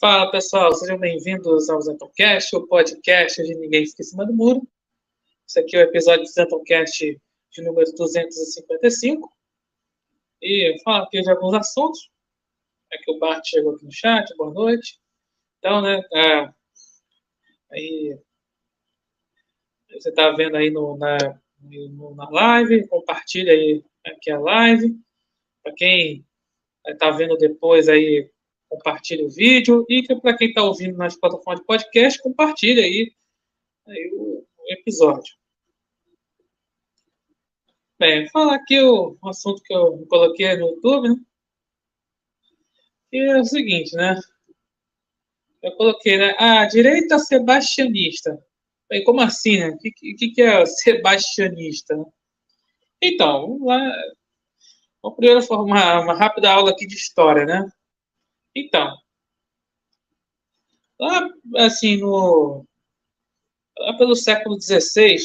[0.00, 4.62] Fala pessoal, sejam bem-vindos ao Zentoncast, o podcast de Ninguém Fica em Cima do Muro.
[5.44, 9.28] Esse aqui é o episódio do Zentoncast de número 255.
[10.40, 12.12] E fala aqui de alguns assuntos.
[12.92, 15.00] É que o Bart chegou aqui no chat, boa noite.
[15.58, 16.54] Então, né, é,
[17.72, 18.20] aí
[19.90, 21.18] você está vendo aí no, na,
[21.60, 24.96] no, na live, compartilha aí aqui a live.
[25.60, 26.24] Para quem
[26.86, 28.30] está vendo depois aí,
[28.68, 29.84] compartilha o vídeo.
[29.88, 33.12] E para quem está ouvindo nas plataformas de podcast, compartilha aí,
[33.86, 35.34] aí o, episódio.
[37.98, 41.16] Bem, falar aqui o, assunto que eu coloquei no YouTube, né?
[43.10, 44.20] E é o seguinte, né?
[45.62, 46.34] Eu coloquei, né?
[46.38, 48.38] A direita sebastianista.
[48.88, 49.70] Bem, como assim, né?
[49.70, 51.96] O que, que, que é sebastianista?
[53.02, 53.92] Então, vamos lá.
[55.02, 57.70] Vamos primeiro formar uma rápida aula aqui de história, né?
[58.58, 58.98] Então,
[60.98, 61.28] lá,
[61.58, 62.66] assim, no,
[63.78, 65.16] lá pelo século XVI,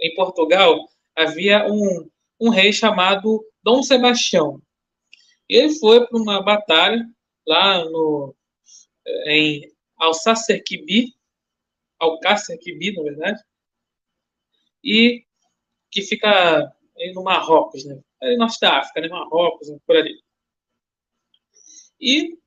[0.00, 2.10] em Portugal, havia um,
[2.40, 4.60] um rei chamado Dom Sebastião.
[5.48, 7.08] Ele foi para uma batalha
[7.46, 8.34] lá no,
[9.26, 11.14] em Alsácer-Quibi,
[12.00, 13.40] Alcácer-Quibi, na verdade,
[14.82, 15.24] e
[15.92, 16.72] que fica
[17.14, 18.00] no Marrocos, né?
[18.36, 19.08] Norte da África, né?
[19.08, 20.20] Marrocos, por ali.
[22.00, 22.38] E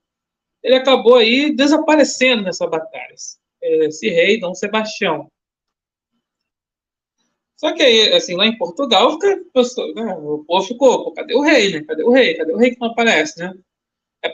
[0.64, 3.16] ele acabou aí desaparecendo nessa batalha.
[3.61, 5.28] Esse rei, Dom Sebastião.
[7.58, 9.36] Só que aí, assim, lá em Portugal, fica,
[9.95, 11.84] né, o povo ficou, cadê o rei, né?
[11.86, 12.36] Cadê o rei?
[12.36, 13.53] Cadê o rei que não aparece, né?
[14.22, 14.30] É,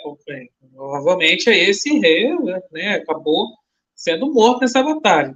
[0.75, 2.29] provavelmente, aí esse rei
[2.71, 3.47] né, acabou
[3.95, 5.35] sendo morto nessa batalha.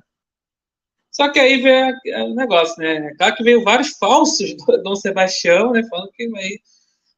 [1.12, 1.96] Só que aí veio
[2.32, 3.10] o negócio, né?
[3.10, 5.84] É claro que veio vários falsos do Dom Sebastião, né?
[5.88, 6.60] Falando que aí,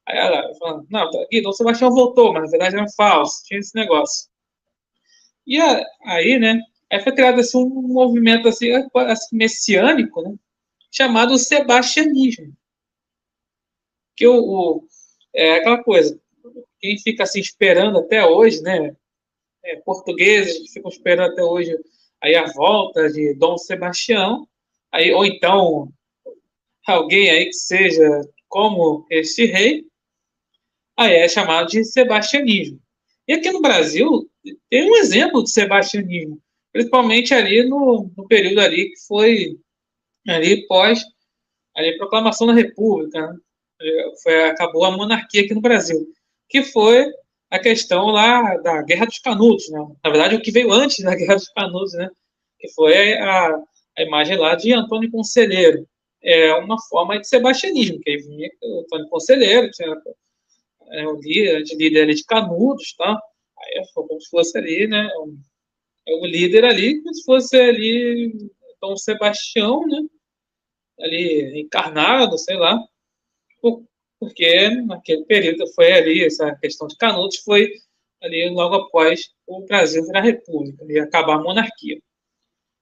[0.07, 3.43] aí ela falando, não, tá aqui, Dom Sebastião voltou, mas na verdade era um falso,
[3.45, 4.29] tinha esse negócio.
[5.47, 5.59] E
[6.03, 6.59] aí, né?
[6.91, 10.35] Aí foi criado assim, um movimento assim, assim messiânico, né?
[10.91, 12.53] Chamado sebastianismo.
[14.15, 14.87] Que o, o,
[15.33, 16.19] é aquela coisa,
[16.79, 18.95] quem fica assim esperando até hoje, né?
[19.63, 21.75] É, portugueses que ficam esperando até hoje
[22.21, 24.47] aí a volta de Dom Sebastião,
[24.91, 25.91] aí, ou então
[26.87, 28.07] alguém aí que seja
[28.47, 29.85] como este rei,
[30.97, 32.79] aí é chamado de sebastianismo.
[33.27, 34.29] E aqui no Brasil
[34.69, 36.39] tem um exemplo de sebastianismo,
[36.71, 39.57] principalmente ali no, no período ali que foi
[40.27, 41.03] ali pós
[41.75, 43.37] ali, proclamação da República, né?
[44.23, 46.07] foi, acabou a monarquia aqui no Brasil,
[46.49, 47.11] que foi
[47.51, 49.79] a questão lá da Guerra dos Canudos, né?
[50.03, 52.09] Na verdade, o que veio antes da Guerra dos Canudos, né?
[52.59, 53.59] Que foi a,
[53.97, 55.87] a imagem lá de Antônio Conselheiro.
[56.23, 58.49] É uma forma de sebastianismo, que aí vinha
[58.81, 59.95] Antônio Conselheiro, tinha
[60.91, 63.19] é, o líder, líder de Canudos, tá?
[63.59, 65.07] Aí foi como se fosse ali, né?
[65.19, 65.37] Um,
[66.07, 68.33] é o líder ali, como se fosse ali
[68.81, 70.01] Dom Sebastião, né?
[70.99, 72.79] Ali encarnado, sei lá
[74.19, 77.71] porque naquele período foi ali, essa questão de Canudos foi
[78.21, 81.99] ali logo após o Brasil virar república e acabar a monarquia.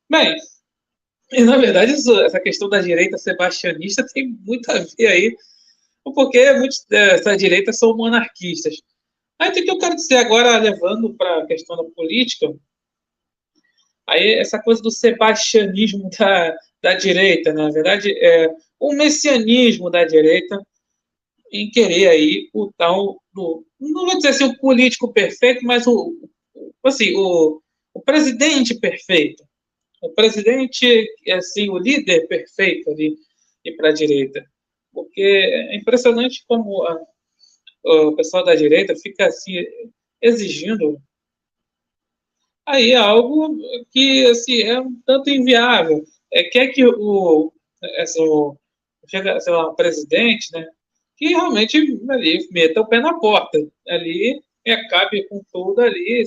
[0.10, 0.38] Bem,
[1.32, 5.36] e na verdade isso, essa questão da direita sebastianista tem muito a ver aí,
[6.12, 8.76] porque muitos dessa direita são monarquistas.
[9.40, 12.54] Aí o que eu quero dizer agora, levando para a questão da política,
[14.08, 18.50] aí essa coisa do sebastianismo da, da direita, na verdade, é
[18.80, 20.62] o messianismo da direita,
[21.52, 26.12] em querer aí o tal do, não vou dizer assim o político perfeito, mas o
[26.84, 27.62] assim o,
[27.94, 29.44] o presidente perfeito,
[30.02, 33.16] o presidente assim o líder perfeito ali
[33.64, 34.46] e para a direita,
[34.94, 37.02] porque é impressionante como a,
[37.84, 39.66] o pessoal da direita fica assim
[40.22, 41.02] exigindo
[42.66, 43.58] aí algo
[43.92, 46.04] que assim é um tanto inviável.
[46.32, 47.54] É quer que o,
[48.00, 48.58] assim, o
[49.08, 50.68] chega, sei lá, presidente, né,
[51.18, 51.78] que realmente
[52.10, 53.60] ali meta o pé na porta.
[53.88, 56.24] Ali e acabe com tudo ali,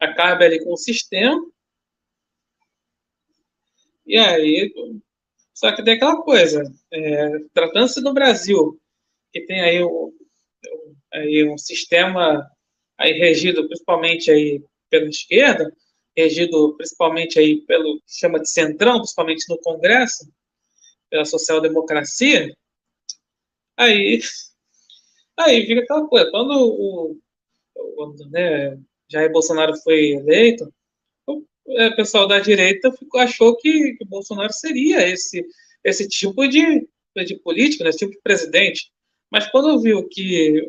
[0.00, 1.40] acabe ali com o sistema.
[4.06, 4.72] E aí,
[5.60, 8.80] só que tem aquela coisa, é, tratando-se do Brasil,
[9.30, 10.10] que tem aí, o,
[11.12, 12.50] aí um sistema
[12.96, 15.70] aí regido principalmente aí pela esquerda,
[16.16, 20.32] regido principalmente aí pelo que chama de centrão, principalmente no Congresso,
[21.10, 22.54] pela social-democracia,
[23.80, 24.20] Aí,
[25.38, 27.18] aí fica aquela coisa, quando o,
[27.74, 28.78] o né,
[29.10, 30.70] Jair Bolsonaro foi eleito,
[31.76, 35.44] é, pessoal da direita ficou, achou que, que Bolsonaro seria esse,
[35.84, 36.86] esse tipo de,
[37.24, 38.90] de político, né, esse tipo de presidente.
[39.30, 40.68] Mas quando viu que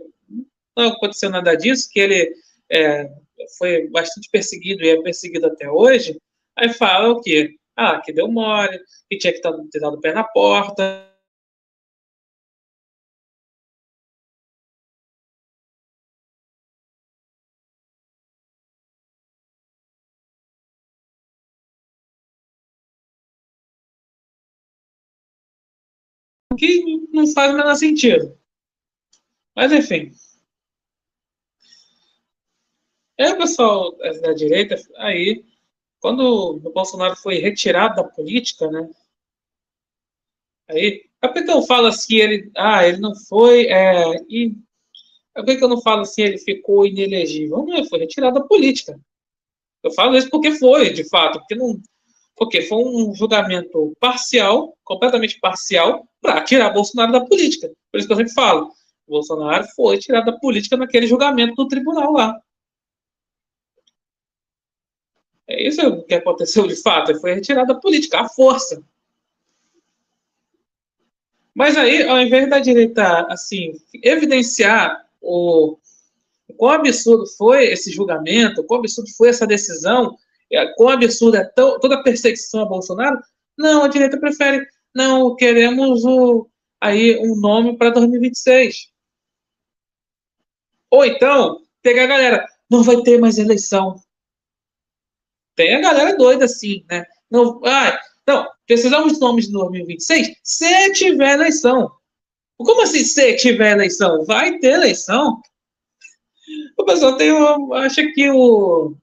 [0.77, 2.33] não aconteceu nada disso, que ele
[2.71, 3.09] é,
[3.57, 6.17] foi bastante perseguido e é perseguido até hoje,
[6.57, 7.55] aí fala o quê?
[7.75, 11.10] Ah, que deu mole, que tinha que ter dado o pé na porta,
[26.61, 28.37] que não faz o menor sentido.
[29.55, 30.11] Mas, enfim.
[33.17, 35.43] É, pessoal da direita, aí,
[35.99, 38.87] quando o Bolsonaro foi retirado da política, né?
[40.69, 44.55] Aí, é por que eu falo assim, ele, ah, ele não foi, é, e
[45.33, 47.65] por que eu não falo assim, ele ficou inelegível?
[47.65, 48.99] Não, ele foi retirado da política.
[49.83, 51.81] Eu falo isso porque foi, de fato, porque não,
[52.41, 57.71] porque foi um julgamento parcial, completamente parcial, para tirar Bolsonaro da política.
[57.91, 58.73] Por isso que eu sempre falo,
[59.07, 62.41] Bolsonaro foi tirado da política naquele julgamento do tribunal lá.
[65.47, 68.83] É isso que aconteceu de fato, ele foi retirado da política, à força.
[71.53, 75.77] Mas aí, ao invés da direita, assim, evidenciar o
[76.57, 80.17] quão absurdo foi esse julgamento, quão absurdo foi essa decisão,
[80.51, 83.19] é, absurda é toda a perseguição a Bolsonaro,
[83.57, 86.49] não, a direita prefere, não, queremos o,
[86.81, 88.91] aí um nome para 2026.
[90.89, 93.95] Ou então, pegar a galera, não vai ter mais eleição.
[95.55, 97.05] Tem a galera doida assim, né?
[97.29, 101.91] Não, ah, não, precisamos de nomes de 2026 se tiver eleição.
[102.57, 104.25] Como assim se tiver eleição?
[104.25, 105.41] Vai ter eleição.
[106.77, 108.97] O pessoal tem uma, acha que o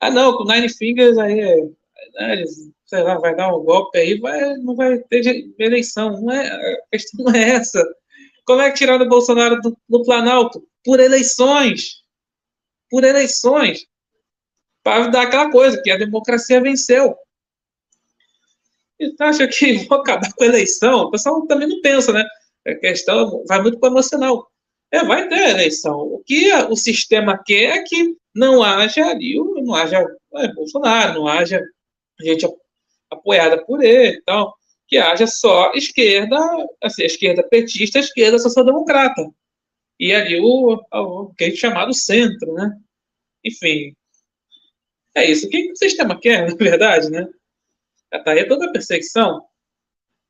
[0.00, 1.70] ah, não, com Nine Fingers aí,
[2.14, 2.44] né,
[2.86, 6.20] sei lá, vai dar um golpe aí, vai, não vai ter eleição.
[6.20, 7.86] Não é, a questão não é essa.
[8.44, 10.66] Como é que tiraram o Bolsonaro do, do Planalto?
[10.84, 12.02] Por eleições.
[12.90, 13.86] Por eleições.
[14.82, 17.14] Para dar aquela coisa, que a democracia venceu.
[18.98, 21.02] E acha que vou acabar com a eleição?
[21.02, 22.24] O pessoal também não pensa, né?
[22.66, 24.50] A questão vai muito para o emocional.
[24.90, 25.96] É, vai ter eleição.
[25.98, 30.06] O que o sistema quer é que não haja ali, não haja
[30.36, 31.60] é, Bolsonaro, não haja
[32.20, 32.46] gente
[33.10, 34.54] apoiada por ele tal,
[34.86, 36.36] que haja só esquerda,
[36.82, 39.30] assim, esquerda petista, esquerda social-democrata.
[39.98, 42.76] E ali o, o que é chamado centro, né?
[43.44, 43.94] Enfim,
[45.14, 45.46] é isso.
[45.46, 47.28] O que o sistema quer, na verdade, né?
[48.12, 49.44] Está aí toda a perseguição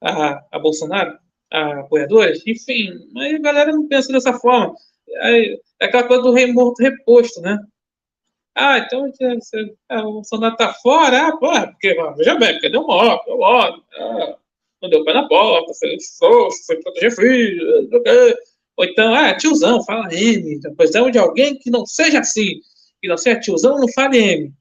[0.02, 1.18] a, a Bolsonaro,
[1.50, 4.74] a apoiadores, enfim, mas a galera não pensa dessa forma.
[5.08, 7.58] É, é aquela coisa do rei morto reposto, né?
[8.54, 12.82] Ah, então você, ah, o Bolsonaro tá fora, ah, pô, porque, veja bem, porque deu
[12.86, 14.36] morte, deu morte, ah,
[14.82, 17.88] não deu pé na foi frouxo, foi proteger filho,
[18.76, 22.60] ou então, ah, tiozão, fala M, então, precisamos de alguém que não seja assim,
[23.00, 24.54] que não seja tiozão, não fale M.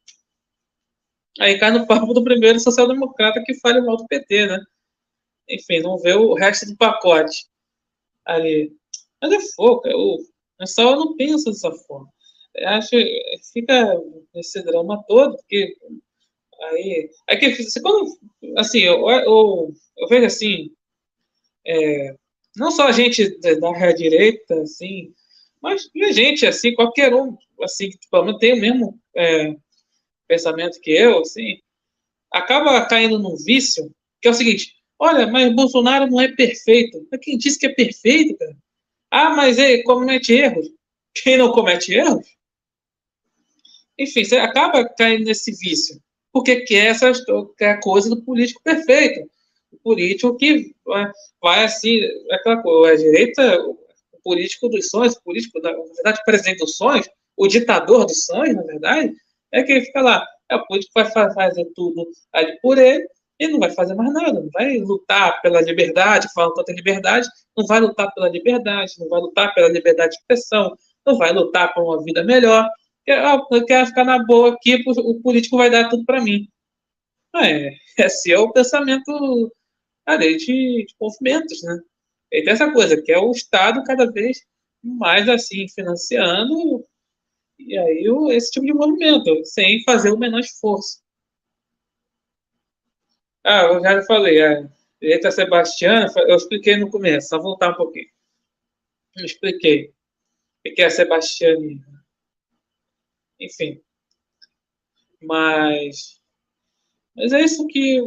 [1.40, 4.60] Aí cai no papo do primeiro social-democrata que fale mal do PT, né?
[5.50, 7.46] Enfim, não vê o resto do pacote
[8.26, 8.72] ali.
[9.22, 10.20] Mas é foco, é o
[10.58, 12.10] pessoal não pensa dessa forma
[12.58, 12.96] acho
[13.54, 14.00] fica
[14.36, 15.76] esse drama todo, porque
[16.62, 18.18] aí, aí que, quando,
[18.58, 20.72] assim, eu, eu, eu vejo assim,
[21.66, 22.16] é,
[22.56, 25.14] não só a gente da direita, assim,
[25.62, 29.56] mas a gente, assim, qualquer um, assim, que pelo menos tem o mesmo é,
[30.28, 31.60] pensamento que eu, assim,
[32.32, 33.92] acaba caindo num vício,
[34.22, 37.06] que é o seguinte, olha, mas Bolsonaro não é perfeito.
[37.12, 38.58] Mas quem disse que é perfeito, cara?
[39.12, 40.68] Ah, mas ele comete erros.
[41.24, 42.26] Quem não comete erros
[44.00, 46.02] enfim, você acaba caindo nesse vício,
[46.32, 47.12] porque quer essa
[47.58, 49.30] quer coisa do político perfeito.
[49.72, 53.78] O político que vai, vai assim, é aquela coisa, a direita, o
[54.24, 58.56] político dos sonhos, o político, na verdade, o presidente dos sonhos, o ditador dos sonhos,
[58.56, 59.14] na verdade,
[59.52, 60.26] é que ele fica lá.
[60.50, 63.06] É o político que vai fazer tudo ali por ele
[63.40, 67.28] e não vai fazer mais nada, não vai lutar pela liberdade, falando tanto em liberdade,
[67.56, 70.76] não vai lutar pela liberdade, não vai lutar pela liberdade de expressão,
[71.06, 72.70] não vai lutar por uma vida melhor,
[73.12, 76.48] eu quero ficar na boa aqui, o político vai dar tudo para mim.
[77.36, 79.52] É, esse é o pensamento
[80.06, 81.80] ali, de, de movimentos, né?
[82.32, 84.46] E tem essa coisa, que é o Estado cada vez
[84.84, 86.86] mais assim, financiando
[87.60, 91.02] e aí esse tipo de movimento, sem fazer o menor esforço.
[93.44, 94.70] Ah, eu já falei, a
[95.02, 98.08] direita Sebastiana, eu expliquei no começo, só voltar um pouquinho.
[99.16, 99.94] Eu expliquei
[100.66, 101.99] o que é a Sebastiana
[103.40, 103.82] enfim.
[105.22, 106.22] Mas,
[107.16, 108.00] mas é isso que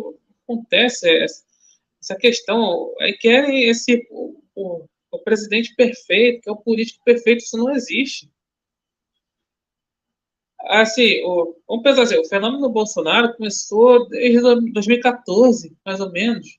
[0.44, 2.94] acontece, é essa questão.
[3.00, 7.70] Aí querem esse o, o, o presidente perfeito, que é o político perfeito, isso não
[7.74, 8.30] existe.
[10.60, 16.58] assim, o, vamos pensar assim, o fenômeno Bolsonaro começou desde 2014, mais ou menos.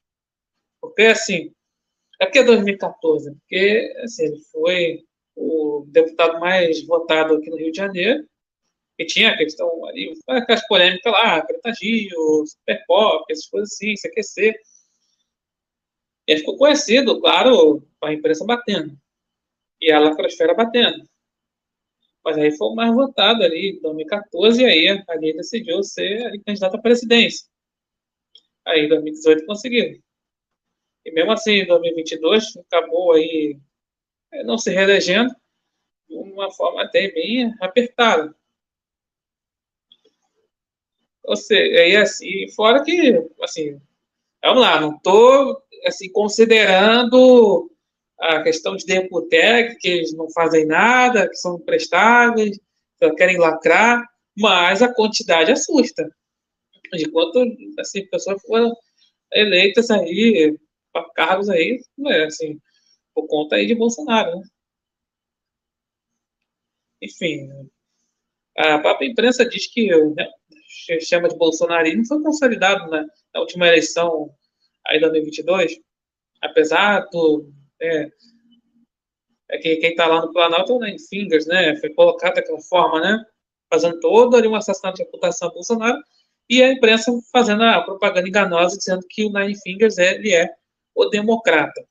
[0.82, 1.54] Porque, assim,
[2.22, 7.72] é porque é 2014, porque, assim, ele foi o deputado mais votado aqui no Rio
[7.72, 8.28] de Janeiro,
[8.98, 13.96] e tinha a questão ali, aquelas polêmicas lá, Preta Gil, Super Pop, essas coisas assim,
[13.96, 14.56] se aquecer.
[16.28, 18.98] E ele ficou conhecido, claro, com a imprensa batendo.
[19.82, 21.04] E a lacrosfera batendo.
[22.24, 26.42] Mas aí foi o mais votado ali, em 2014, e aí ali decidiu ser ali,
[26.42, 27.46] candidato à presidência.
[28.66, 30.02] Aí em 2018 conseguiu.
[31.06, 33.60] E mesmo assim, em 2022, acabou aí
[34.32, 35.36] é, não se reelegendo
[36.08, 38.34] de uma forma até bem apertada.
[41.26, 43.80] Ou seja, aí assim, fora que, assim,
[44.44, 47.70] vamos lá, não estou assim, considerando
[48.20, 52.60] a questão de Deputec, que eles não fazem nada, que são imprestáveis,
[53.00, 54.06] que querem lacrar,
[54.38, 56.10] mas a quantidade assusta.
[56.94, 57.44] De quanto
[57.80, 58.74] assim, pessoas foram
[59.34, 60.58] eleitas aí,
[60.92, 62.60] para cargos aí, é, assim,
[63.14, 64.46] por conta aí de Bolsonaro, né?
[67.02, 67.50] Enfim,
[68.58, 70.30] a própria imprensa diz que né,
[71.02, 74.34] chama de bolsonarismo foi consolidado na, na última eleição
[74.88, 75.80] aí de 2022,
[76.42, 77.52] apesar do
[77.82, 78.10] é,
[79.50, 81.76] é que quem está lá no Planalto é o Fingers, né?
[81.78, 83.24] Foi colocado daquela forma, né?
[83.70, 86.02] Fazendo todo ali um assassinato de reputação Bolsonaro
[86.50, 90.50] e a imprensa fazendo a propaganda enganosa dizendo que o Nine Fingers é, ele é
[90.96, 91.86] o democrata.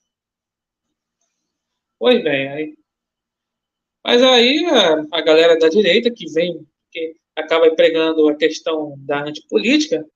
[1.99, 2.75] Pois bem, aí.
[4.05, 9.23] Mas aí a, a galera da direita que vem, que acaba pregando a questão da
[9.25, 10.07] antipolítica,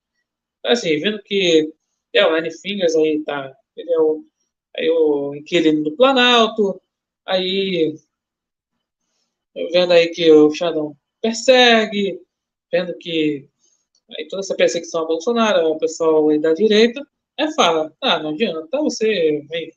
[0.65, 1.73] assim, vendo que
[2.13, 4.25] é, o Nine Fingers aí tá, ele é o
[4.77, 6.81] aí o inquilino do Planalto,
[7.25, 7.97] aí
[9.73, 12.21] vendo aí que o Xandão persegue,
[12.71, 13.49] vendo que
[14.17, 17.01] aí toda essa perseguição a Bolsonaro, o pessoal aí da direita,
[17.39, 19.73] é fala, ah, não adianta você vem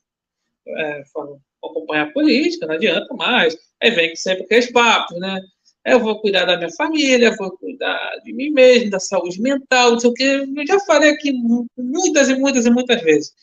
[0.68, 3.58] é, fala, acompanhar a política, não adianta mais.
[3.82, 5.42] Aí vem sempre aqueles papos, né?
[5.86, 10.00] Eu vou cuidar da minha família, vou cuidar de mim mesmo, da saúde mental, não
[10.00, 10.24] sei o que.
[10.24, 11.32] Eu já falei aqui
[11.78, 13.34] muitas e muitas e muitas vezes.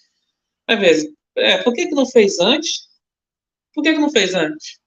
[0.66, 2.88] Às vezes, é, por que, que não fez antes?
[3.74, 4.78] Por que, que não fez antes?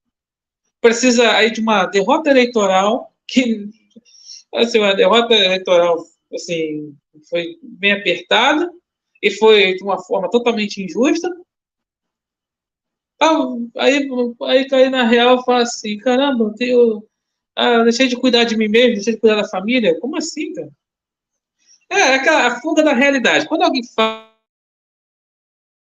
[0.82, 3.70] Precisa aí de uma derrota eleitoral que,
[4.56, 6.04] assim, uma derrota eleitoral,
[6.34, 6.96] assim,
[7.30, 8.72] foi bem apertada
[9.22, 11.30] e foi de uma forma totalmente injusta.
[13.78, 14.08] Aí,
[14.42, 17.09] aí cair na real e fala assim, caramba, eu tenho,
[17.60, 20.00] ah, deixei de cuidar de mim mesmo, deixei de cuidar da família.
[20.00, 20.72] Como assim, cara?
[21.92, 23.48] É, é aquela a fuga da realidade.
[23.48, 24.34] Quando alguém fala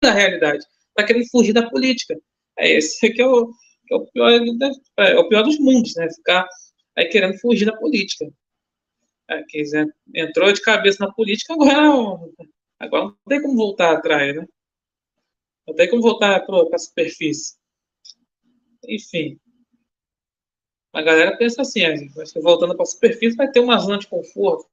[0.03, 2.19] da realidade, está querendo fugir da política.
[2.59, 3.53] É esse que é o,
[3.87, 6.09] que é o, pior, é, é o pior dos mundos, né?
[6.11, 6.49] Ficar
[6.97, 8.29] aí querendo fugir da política.
[9.31, 12.19] É, quiser, entrou de cabeça na política, agora,
[12.81, 14.45] agora não tem como voltar atrás, né?
[15.67, 17.55] Não tem como voltar para a superfície.
[18.89, 19.39] Enfim.
[20.99, 24.67] A galera pensa assim, que voltando para a superfície vai ter uma zona de conforto,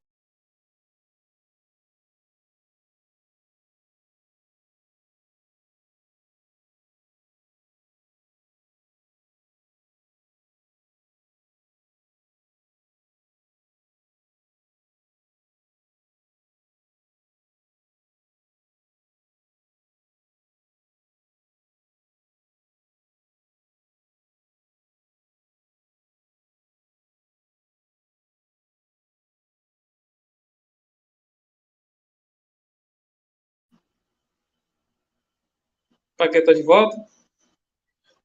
[36.26, 36.98] Paquetá de volta.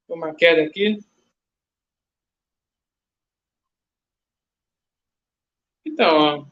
[0.08, 0.98] Uma queda aqui.
[5.84, 6.50] Então,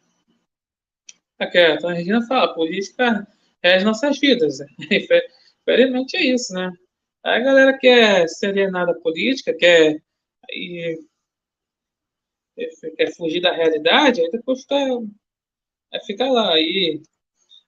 [1.38, 3.26] aqui, então a Regina fala, política
[3.62, 4.58] é as nossas vidas.
[5.66, 6.70] Infelizmente é isso, né?
[7.24, 10.00] A galera quer ser alienada política, quer,
[10.50, 10.98] e,
[12.96, 16.54] quer fugir da realidade, aí depois fica, aí fica lá.
[16.54, 17.02] Aí,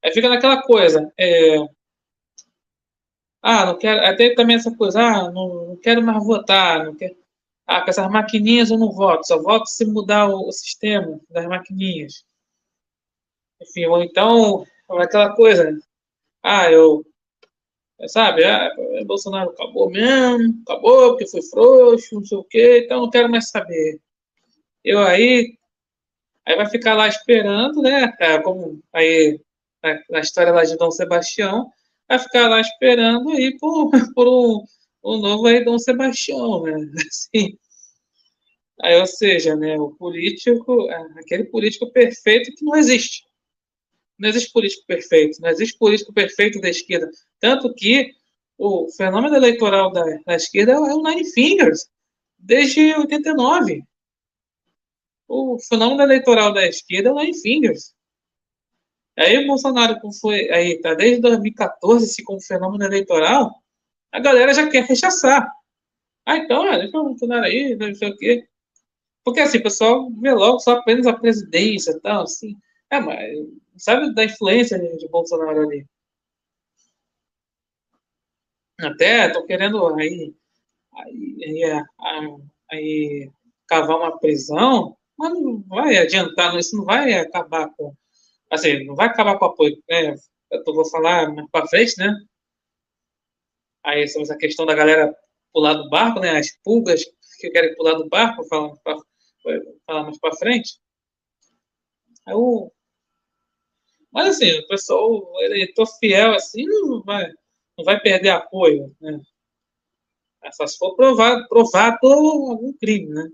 [0.04, 1.12] aí fica naquela coisa.
[1.18, 1.56] É,
[3.42, 4.04] ah, não quero.
[4.06, 7.16] Até também essa coisa, ah, não, não quero mais votar, não quero.
[7.66, 11.46] Ah, com essas maquininhas eu não voto, só voto se mudar o, o sistema das
[11.46, 12.24] maquininhas.
[13.60, 14.66] Enfim, ou então,
[14.98, 15.78] aquela coisa,
[16.42, 17.04] ah, eu.
[18.08, 18.70] Sabe, ah,
[19.06, 23.50] Bolsonaro acabou mesmo, acabou porque foi frouxo, não sei o quê, então não quero mais
[23.50, 24.00] saber.
[24.84, 25.56] Eu aí.
[26.46, 28.12] Aí vai ficar lá esperando, né?
[28.42, 29.40] Como aí
[30.10, 31.70] na história lá de Dom Sebastião,
[32.10, 34.64] vai ficar lá esperando aí por, por um,
[35.04, 36.74] um novo aí Dom Sebastião, né?
[37.08, 37.56] Assim,
[38.82, 43.24] Aí, ou seja, né, o político, é, aquele político perfeito que não existe.
[44.18, 47.10] Não existe político perfeito, não existe político perfeito da esquerda.
[47.38, 48.10] Tanto que
[48.56, 51.90] o fenômeno eleitoral da, da esquerda é o Nine Fingers,
[52.38, 53.82] desde 89.
[55.28, 57.94] O fenômeno eleitoral da esquerda é o Nine Fingers.
[59.20, 63.54] Aí o Bolsonaro, como foi, aí tá desde 2014 se como fenômeno eleitoral,
[64.12, 65.46] a galera já quer rechaçar.
[66.26, 68.48] Ah, então, deixa o Bolsonaro aí, não sei o quê.
[69.24, 72.56] Porque assim, o pessoal vê logo só apenas a presidência e tal, assim.
[72.90, 73.38] É, mas
[73.76, 75.86] sabe da influência de Bolsonaro ali.
[78.80, 80.34] Até estou querendo aí,
[80.94, 81.64] aí,
[82.00, 83.30] aí, aí,
[83.68, 87.94] cavar uma prisão, mas não vai adiantar, isso não vai acabar com.
[88.50, 89.82] Assim, não vai acabar com o apoio.
[89.88, 90.14] Né?
[90.50, 92.14] Eu vou falar mais para frente, né?
[93.84, 95.14] Aí sobre essa questão da galera
[95.52, 96.38] pular do barco, né?
[96.38, 97.04] As pulgas
[97.40, 98.74] que querem pular do barco, falar,
[99.86, 100.78] falar mais para frente.
[102.26, 102.70] Aí o
[104.12, 107.32] mas assim, o pessoal, o eleitor fiel assim, não vai,
[107.78, 109.20] não vai perder apoio, né?
[110.52, 113.28] Só se for provado, provado algum crime, né?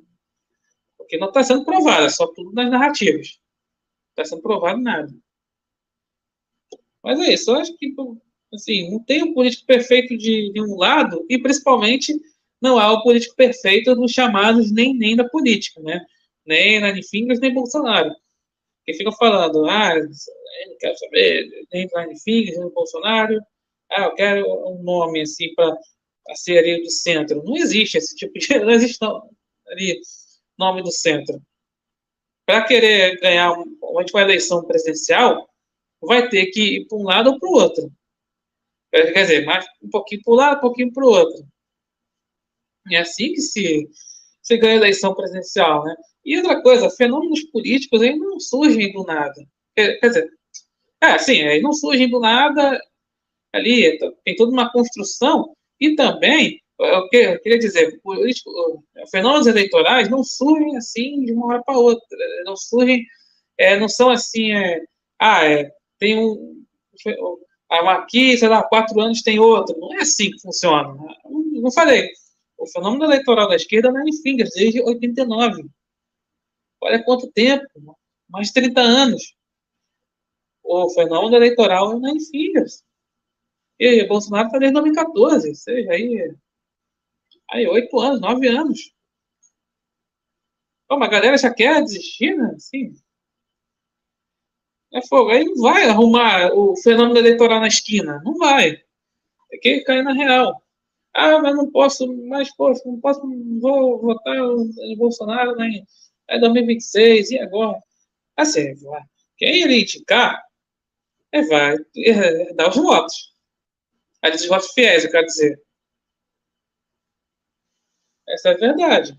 [0.99, 3.41] Porque não está sendo provado, é só tudo nas narrativas.
[4.17, 5.13] Está sendo provado nada.
[7.03, 7.95] Mas é isso, eu acho que
[8.53, 12.15] assim, não tem um político perfeito de, de um lado, e principalmente
[12.61, 16.05] não há o político perfeito dos chamados nem, nem da política, né?
[16.47, 18.11] Nem Nani Fingers, nem Bolsonaro.
[18.85, 23.39] Que ficam falando, ah, não quero saber nem Nine Fingers, nem Bolsonaro.
[23.91, 25.77] Ah, eu quero um nome assim para
[26.35, 27.43] ser ali do centro.
[27.45, 28.49] Não existe esse tipo de.
[28.59, 29.29] Não existe não,
[29.69, 30.01] ali
[30.59, 31.41] nome do centro.
[32.47, 35.49] Para querer ganhar uma, uma eleição presidencial,
[36.01, 37.93] vai ter que ir para um lado ou para o outro.
[38.91, 41.47] Quer dizer, mais um pouquinho para um lado, um pouquinho para o outro.
[42.91, 43.89] É assim que se,
[44.41, 45.95] se ganha a eleição presidencial, né?
[46.25, 49.45] E outra coisa, fenômenos políticos aí não surgem do nada.
[49.75, 50.31] Quer, dizer,
[51.01, 52.81] é, sim, aí não surgem do nada
[53.53, 58.51] ali, tem toda uma construção, e também, eu queria dizer, político,
[59.11, 62.05] fenômenos eleitorais não surgem assim de uma hora para outra,
[62.45, 63.05] não surgem,
[63.59, 64.83] é, não são assim, é,
[65.19, 66.65] ah, é, tem um,
[67.71, 72.09] aqui, sei lá, quatro anos tem outro, não é assim que funciona, não, não falei,
[72.59, 75.65] o fenômeno eleitoral da esquerda não é em fingers, desde 89,
[76.83, 77.67] olha quanto tempo,
[78.29, 79.35] mais de 30 anos,
[80.63, 82.85] o fenômeno eleitoral é nas filhas.
[83.79, 86.35] E Bolsonaro está desde 2014, ou seja, aí,
[87.51, 88.93] aí oito anos, nove anos.
[90.89, 92.53] Pô, mas a galera já quer desistir, né?
[92.57, 92.93] Assim,
[94.93, 95.31] é fogo.
[95.31, 98.21] Aí não vai arrumar o fenômeno eleitoral na esquina.
[98.25, 98.77] Não vai.
[99.51, 100.63] Tem que cair na real.
[101.15, 105.83] Ah, mas não posso, mas poxa, não posso, não vou votar no Bolsonaro né?
[106.29, 107.79] é 2026, e agora?
[108.37, 108.75] Assim,
[109.39, 110.43] quem ele indicar,
[111.33, 113.35] é, vai é, dar os votos.
[114.23, 115.61] Aí os votos fiéis, eu quero dizer.
[118.37, 119.19] Essa é a verdade.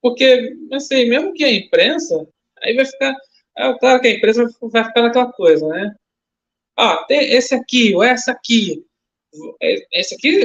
[0.00, 2.26] Porque, assim, mesmo que a imprensa,
[2.62, 3.14] aí vai ficar.
[3.56, 5.94] É claro que a imprensa vai ficar naquela coisa, né?
[6.76, 8.84] Ah, tem esse aqui, ou essa aqui.
[9.62, 10.44] É, esse aqui,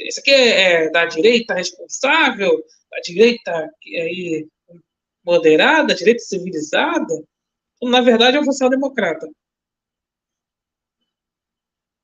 [0.00, 4.46] esse aqui é, é da direita responsável, da direita aí,
[5.24, 7.14] moderada, direita civilizada
[7.82, 9.28] na verdade, é um social-democrata.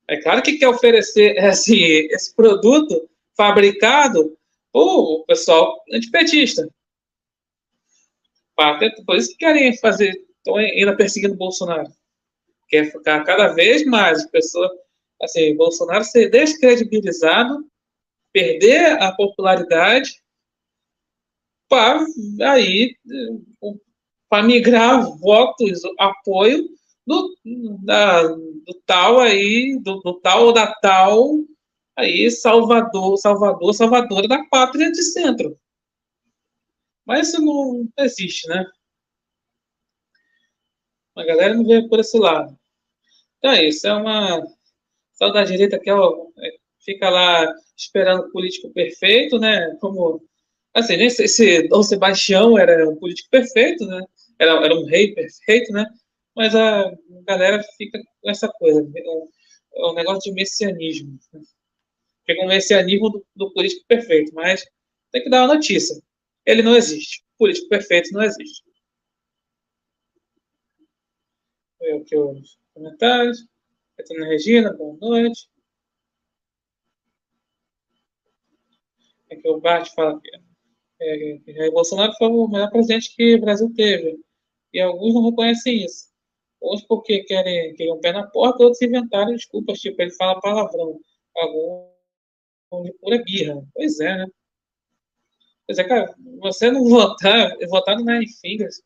[0.09, 3.09] É claro que quer oferecer esse, esse produto
[3.41, 4.37] fabricado
[4.71, 6.69] o pessoal antipetista.
[9.07, 11.89] Por isso que querem fazer, estão ainda perseguindo Bolsonaro.
[12.69, 14.71] Quer ficar cada vez mais pessoas,
[15.23, 17.67] assim, Bolsonaro ser descredibilizado,
[18.31, 20.23] perder a popularidade,
[21.67, 22.05] para
[22.43, 22.95] aí
[24.29, 26.69] para migrar votos, apoio
[27.07, 27.35] do,
[27.85, 31.39] da, do tal aí, do, do, tal ou da tal
[32.01, 35.59] aí Salvador, Salvador, Salvadora da pátria de centro.
[37.05, 38.65] Mas isso não existe, né?
[41.17, 42.59] A galera não vê por esse lado.
[43.39, 44.47] Então é isso, é uma
[45.15, 45.95] só da direita que é,
[46.85, 49.77] fica lá esperando o político perfeito, né?
[49.81, 50.23] Como
[50.75, 54.05] assim, nem sei se Dom Sebastião era um político perfeito, né?
[54.41, 55.87] era, era um rei perfeito, né?
[56.35, 56.91] Mas a
[57.27, 61.19] galera fica com essa coisa, é um, negócio de messianismo.
[62.31, 64.65] Fica um messianismo do, do político perfeito, mas
[65.11, 66.01] tem que dar uma notícia.
[66.47, 67.25] Ele não existe.
[67.37, 68.63] Político perfeito não existe.
[71.81, 73.45] Eu aqui os comentários.
[73.97, 75.49] Catarina Regina, boa noite.
[79.33, 80.31] Aqui o Bart fala aqui.
[81.01, 84.21] É, Jair Bolsonaro foi o melhor presidente que o Brasil teve.
[84.73, 86.09] E alguns não reconhecem isso.
[86.63, 91.01] Uns porque querem, querem um pé na porta, outros inventaram desculpas, tipo, ele fala palavrão.
[91.35, 91.90] Alguns
[92.83, 93.63] de pura birra.
[93.75, 94.27] Pois é, né?
[95.67, 98.83] Pois é, cara, você não votar, votar no Nine Fingers,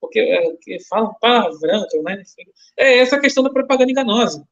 [0.00, 2.56] porque é, que fala palavrão, que é o Nine Fingers.
[2.76, 4.46] É essa questão da propaganda enganosa.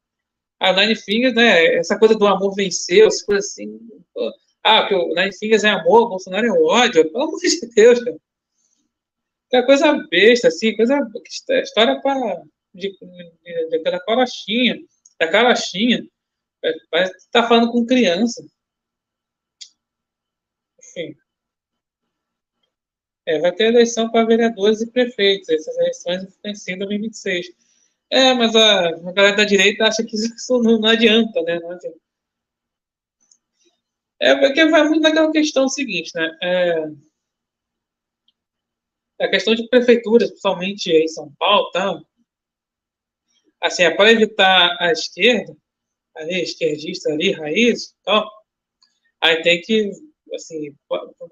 [0.61, 3.81] A Nine Fingers, né, essa coisa do amor venceu, essa coisa assim.
[4.62, 7.11] Ah, que o Nine Fingers é amor, Bolsonaro é ódio.
[7.11, 8.16] Pelo amor de Deus, cara.
[9.53, 10.99] É coisa besta, assim, coisa.
[11.62, 12.42] História para
[12.75, 14.79] de, de, de, da carochinha,
[15.20, 16.05] da carochinha.
[16.90, 18.44] Parece que tá falando com criança.
[20.96, 21.16] Enfim.
[23.26, 25.48] É, vai ter eleição para vereadores e prefeitos.
[25.48, 27.46] Essas eleições ser em 2026.
[28.11, 31.59] É, mas a, a galera da direita acha que isso não, não adianta, né?
[31.61, 31.98] Não adianta.
[34.20, 36.30] É porque vai muito naquela questão seguinte, né?
[36.42, 36.85] É,
[39.20, 42.00] a questão de prefeituras, principalmente em São Paulo, tá?
[43.64, 45.57] assim, é para evitar a esquerda,
[46.14, 48.30] ali, esquerdista ali, raiz, tal,
[49.20, 49.90] aí tem que,
[50.33, 50.75] assim,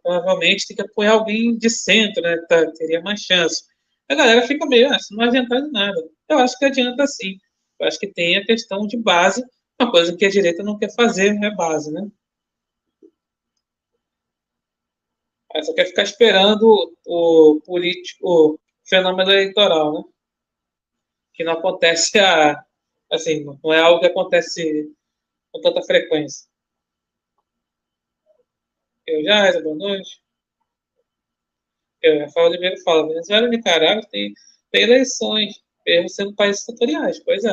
[0.02, 3.64] provavelmente tem que apoiar alguém de centro, né, tá, teria mais chance.
[4.08, 6.08] A galera fica meio, ah, isso não adianta nada.
[6.28, 7.36] Eu acho que adianta sim.
[7.78, 9.44] Eu acho que tem a questão de base,
[9.80, 12.06] uma coisa que a direita não quer fazer, é base, né?
[15.54, 20.02] Aí só quer ficar esperando o político, o fenômeno eleitoral, né?
[21.34, 22.64] que não acontece a,
[23.10, 24.90] assim, não é algo que acontece
[25.50, 26.48] com tanta frequência.
[29.12, 30.22] Eu já, boa noite.
[32.00, 34.32] Eu, Rafael Oliveira fala, Venezuela e Nicarágua tem,
[34.70, 37.52] tem eleições, mesmo sendo países tutoriais, pois é.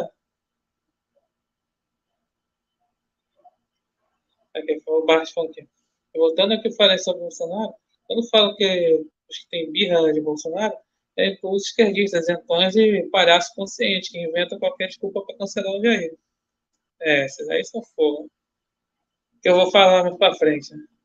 [4.56, 5.68] Aqui, foi o Barros falando aqui.
[6.16, 7.74] Voltando ao que eu falei sobre o Bolsonaro,
[8.08, 10.78] quando falo que os que têm birra de Bolsonaro,
[11.18, 16.18] é, os esquerdistas, isentões e palhaço consciente, que inventam qualquer desculpa para cancelar o Jair.
[17.02, 18.32] É, esses aí são fogo.
[19.42, 20.74] Que eu vou falar mais para frente.
[20.74, 20.99] Né?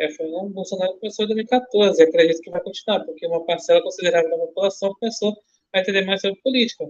[0.00, 4.30] É, foi um Bolsonaro começou em 2014, acredito que vai continuar, porque uma parcela considerável
[4.30, 5.36] da população começou
[5.74, 6.88] a entender mais sobre política.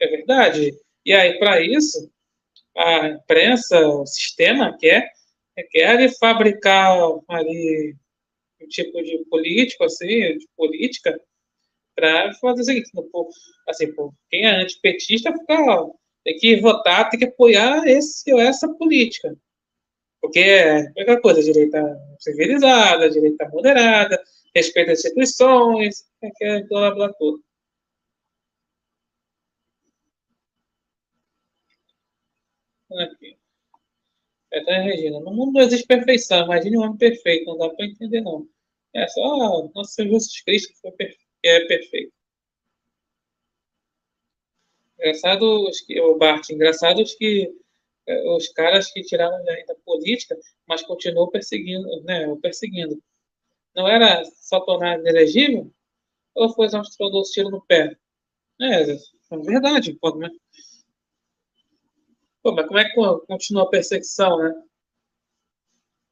[0.00, 0.76] É verdade.
[1.06, 2.10] E aí, para isso,
[2.76, 5.08] a imprensa, o sistema quer,
[5.70, 7.94] quer fabricar ali
[8.60, 11.16] um tipo de político, assim, de política,
[11.94, 12.90] para fazer o seguinte,
[13.68, 13.86] assim,
[14.28, 15.86] quem é antipetista fica,
[16.24, 19.32] tem que votar, tem que apoiar esse ou essa política.
[20.20, 21.80] Porque é aquela coisa, direita
[22.18, 24.22] civilizada, direita moderada,
[24.54, 26.06] respeita as instituições,
[26.42, 27.42] é blá blá tudo.
[32.92, 33.38] Aqui.
[34.52, 35.20] É, tá, Regina?
[35.20, 36.44] No mundo não existe perfeição.
[36.44, 37.46] Imagine um homem perfeito.
[37.46, 38.48] Não dá para entender, não.
[38.94, 41.16] É só ah, nosso Senhor Jesus Cristo que, que
[41.48, 42.12] é perfeito.
[44.98, 47.52] Engraçado os que, o Bart, engraçado os que é,
[48.34, 53.02] os caras que tiraram da política, mas continuou perseguindo, né, perseguindo.
[53.74, 55.72] Não era só tornar inelegível?
[56.34, 57.96] Ou foi só um tiro no pé?
[58.60, 60.28] É, é verdade, pô, né?
[62.42, 62.94] Pô, mas como é que
[63.26, 64.54] continua a perseguição, né?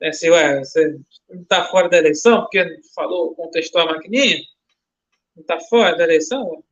[0.01, 4.39] É assim, ué, você não está fora da eleição porque falou, contestou a maquininha?
[5.35, 6.49] Não está fora da eleição?
[6.49, 6.63] Ué,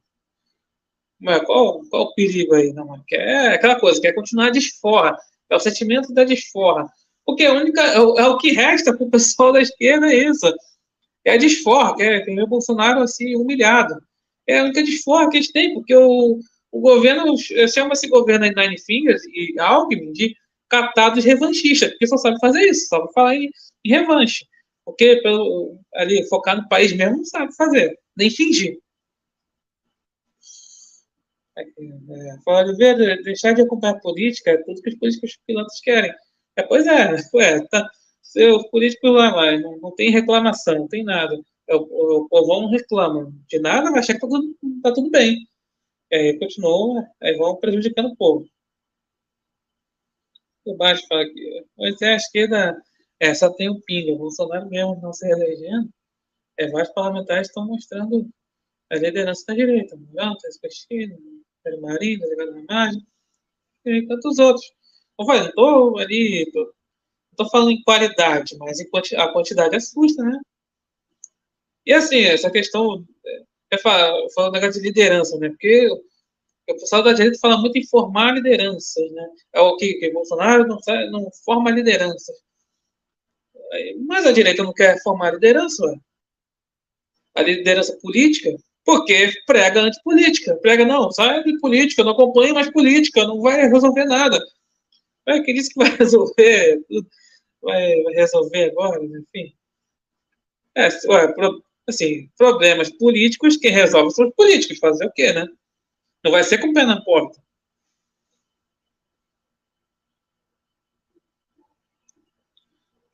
[1.45, 2.73] qual, qual o perigo aí?
[2.73, 5.17] Não, é aquela coisa, quer continuar a desforra.
[5.49, 6.89] É o sentimento da desforra.
[7.25, 10.29] Porque a única, é, o, é o que resta para o pessoal da esquerda é
[10.29, 10.47] isso.
[11.25, 13.97] É a desforra, é ver o Bolsonaro assim, humilhado.
[14.47, 16.39] É a única desforra que eles têm, porque o,
[16.71, 17.35] o governo
[17.73, 20.37] chama-se governo Nine Fingers e Alckmin de
[20.69, 23.51] captados revanchistas, porque só sabe fazer isso, só falar em,
[23.85, 24.45] em revanche.
[24.85, 28.79] Porque pelo, ali, focar no país mesmo, não sabe fazer, nem fingir.
[31.59, 36.13] É, é, fala, Oliveira, deixar de acompanhar política é tudo que os políticos pilotos querem.
[36.57, 37.89] É, pois é, ué, tá,
[38.23, 41.35] os políticos lá, mas não, não tem reclamação, não tem nada.
[41.69, 45.11] É, o, o povão não reclama de nada, vai achar que tá tudo, tá tudo
[45.11, 45.47] bem.
[46.11, 48.49] É, continuam, aí vão prejudicando o povo.
[50.65, 52.83] O Baixo fala que, pois é, a esquerda
[53.21, 55.89] é, só tem o pinga, o Bolsonaro mesmo não se reelegendo,
[56.59, 58.29] é, vários parlamentares estão mostrando
[58.91, 61.17] a liderança da direita, Mudanças, Cristina,
[61.67, 63.07] Pedro delegado da margem,
[63.85, 64.73] e tantos outros.
[65.19, 66.73] Não estou ali, estou
[67.37, 70.41] tô falando em qualidade, mas em quanti a quantidade assusta, né?
[71.85, 73.05] E assim, essa questão
[73.71, 75.49] é falando negócio de liderança, né?
[75.51, 75.89] Porque
[76.69, 79.29] o pessoal da direita fala muito em formar lideranças, né?
[79.53, 80.79] É o que, que Bolsonaro não,
[81.11, 82.37] não forma lideranças.
[84.07, 85.83] Mas a direita não quer formar liderança,
[87.35, 90.57] a liderança política, porque prega antipolítica.
[90.59, 94.41] Prega, não, sai de política, não acompanha mais política, não vai resolver nada.
[95.27, 96.81] É, quem disse que vai resolver?
[97.61, 99.53] Vai, resolver agora, enfim.
[100.77, 105.47] É, ué, pro, assim, problemas políticos, quem resolve são os políticos, fazer o quê, né?
[106.25, 107.41] Não vai ser com o pé na porta.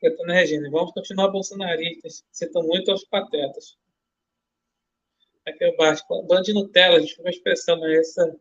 [0.03, 3.79] Catana Regina, vamos continuar bolsonaristas, citam muito aos patetas.
[5.47, 8.39] Aqui abaixo, bando de Nutella, a gente fica mas essa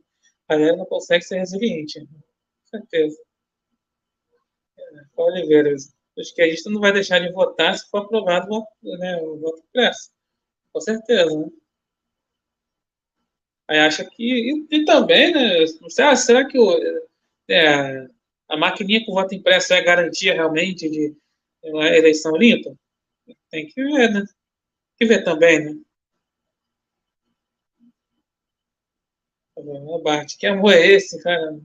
[0.50, 2.00] galera não consegue ser resiliente.
[2.02, 3.18] Com certeza.
[4.78, 5.76] É, Oliveira,
[6.16, 8.48] o esquerdista não vai deixar de votar se for aprovado
[8.84, 10.12] né, o voto expresso.
[10.74, 11.50] Com certeza, né?
[13.68, 14.24] Aí acha que.
[14.24, 15.66] E, e também, né?
[15.90, 16.78] Será, será que o,
[17.50, 18.08] é,
[18.50, 21.16] a maquininha com voto impresso é garantia realmente de
[21.64, 22.76] uma eleição limpa?
[23.50, 24.22] Tem que ver, né?
[24.22, 24.28] Tem
[25.00, 25.82] que ver também, né?
[30.04, 31.60] Bart, que amor é esse, cara?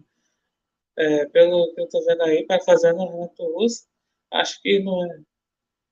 [0.97, 3.87] É, pelo que eu tô vendo aí, vai fazendo Renato Russo,
[4.33, 5.21] acho que não é.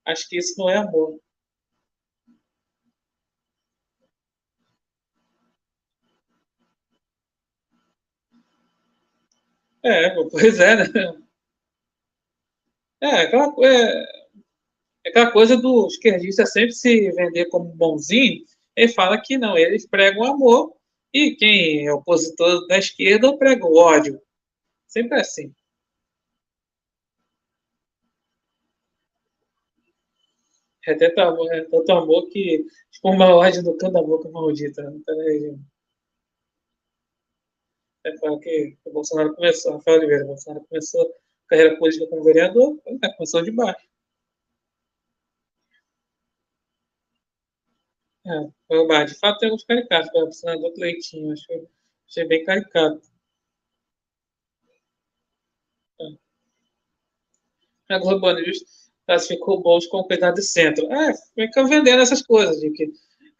[0.06, 1.18] Acho que isso não é amor.
[9.82, 10.84] É, pois é, né?
[13.00, 14.04] É, aquela, é,
[15.06, 18.44] aquela coisa do esquerdista sempre se vender como bonzinho,
[18.76, 20.74] ele fala que não, eles pregam amor,
[21.14, 24.20] e quem é opositor da esquerda prega o ódio.
[24.88, 25.55] Sempre assim.
[30.87, 32.66] É tanto amor, é tanto amor que
[33.03, 34.83] uma ódio no canto da boca maldita.
[34.83, 35.00] Né?
[35.07, 35.57] Peraí,
[38.05, 42.79] é, fala que o Bolsonaro começou, Rafael Oliveira, Bolsonaro começou a carreira política como vereador,
[42.87, 43.93] né, começou de baixo.
[48.26, 51.68] É, de fato tem alguns caricatos, o senador Cleitinho, acho que
[52.08, 53.02] achei bem caricato.
[56.00, 57.94] É.
[57.94, 58.64] A Globo News
[59.06, 60.90] classificou o Boulos como cuidado de centro.
[60.90, 62.90] É, fica vendendo essas coisas, de que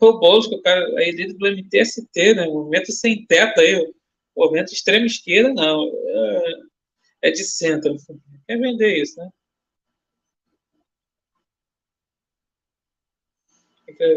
[0.01, 3.91] o Boulos, que o cara aí dentro do MTST, né, movimento sem teto aí,
[4.37, 6.53] movimento extrema esquerda, não, é,
[7.23, 7.97] é de centro.
[8.47, 9.31] Quer vender isso, né?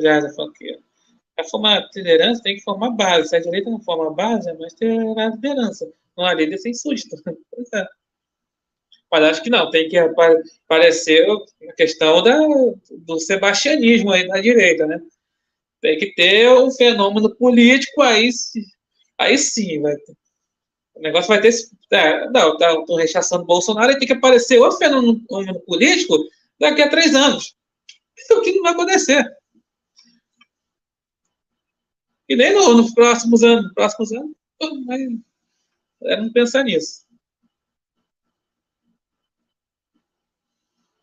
[0.01, 0.77] Já falou que
[1.37, 3.29] a formar liderança tem que formar base.
[3.29, 5.91] Se a direita não forma base, mas terá liderança.
[6.17, 6.71] Não há líder sem.
[7.51, 7.87] Pois é.
[9.11, 11.25] Mas acho que não, tem que aparecer
[11.69, 12.37] a questão da,
[12.91, 15.01] do sebastianismo aí da direita, né?
[15.81, 18.29] Tem que ter um fenômeno político, aí,
[19.17, 20.13] aí sim vai ter.
[20.95, 21.53] O negócio vai ter.
[21.91, 25.23] É, não, tá, rechaçando o Bolsonaro e tem que aparecer outro fenômeno
[25.65, 26.17] político
[26.59, 27.55] daqui a três anos.
[28.31, 29.36] O que não vai acontecer.
[32.29, 33.73] E nem no, nos próximos anos.
[33.73, 34.35] Próximos anos,
[34.85, 35.01] mas
[36.03, 37.05] é não pensar nisso.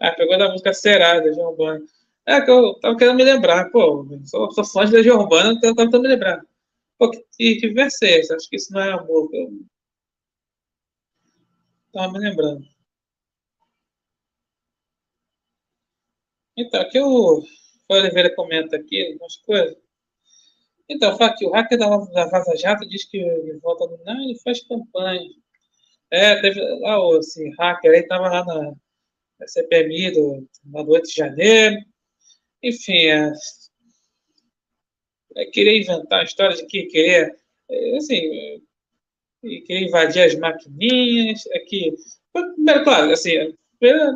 [0.01, 1.85] Ah, pegou da música Será, da Legião Urbana.
[2.27, 5.75] É que eu tava querendo me lembrar, pô, sou, sou fã de Legião Urbana, então
[5.75, 6.45] tava tentando me lembrar.
[6.99, 8.35] Pô, que, que verso é esse?
[8.35, 9.31] Acho que isso não é amor.
[9.33, 9.51] Eu
[11.93, 12.65] tava me lembrando.
[16.57, 17.43] Então, aqui o
[17.89, 19.84] Oliveira comenta aqui umas coisas.
[20.89, 23.99] Então, aqui, o hacker da, da Vaza Jato diz que ele volta no.
[24.05, 25.31] Não, ele faz campanha.
[26.11, 28.75] É, teve lá o esse hacker aí, estava lá na,
[29.41, 31.77] na CPMI do, na 8 de janeiro.
[32.63, 33.33] Enfim, é,
[35.37, 37.35] é querer inventar a história de que querer,
[37.71, 38.61] é, assim,
[39.45, 41.47] é, querer invadir as maquininhas.
[41.53, 41.95] É que,
[42.33, 43.55] primeiro, claro, assim,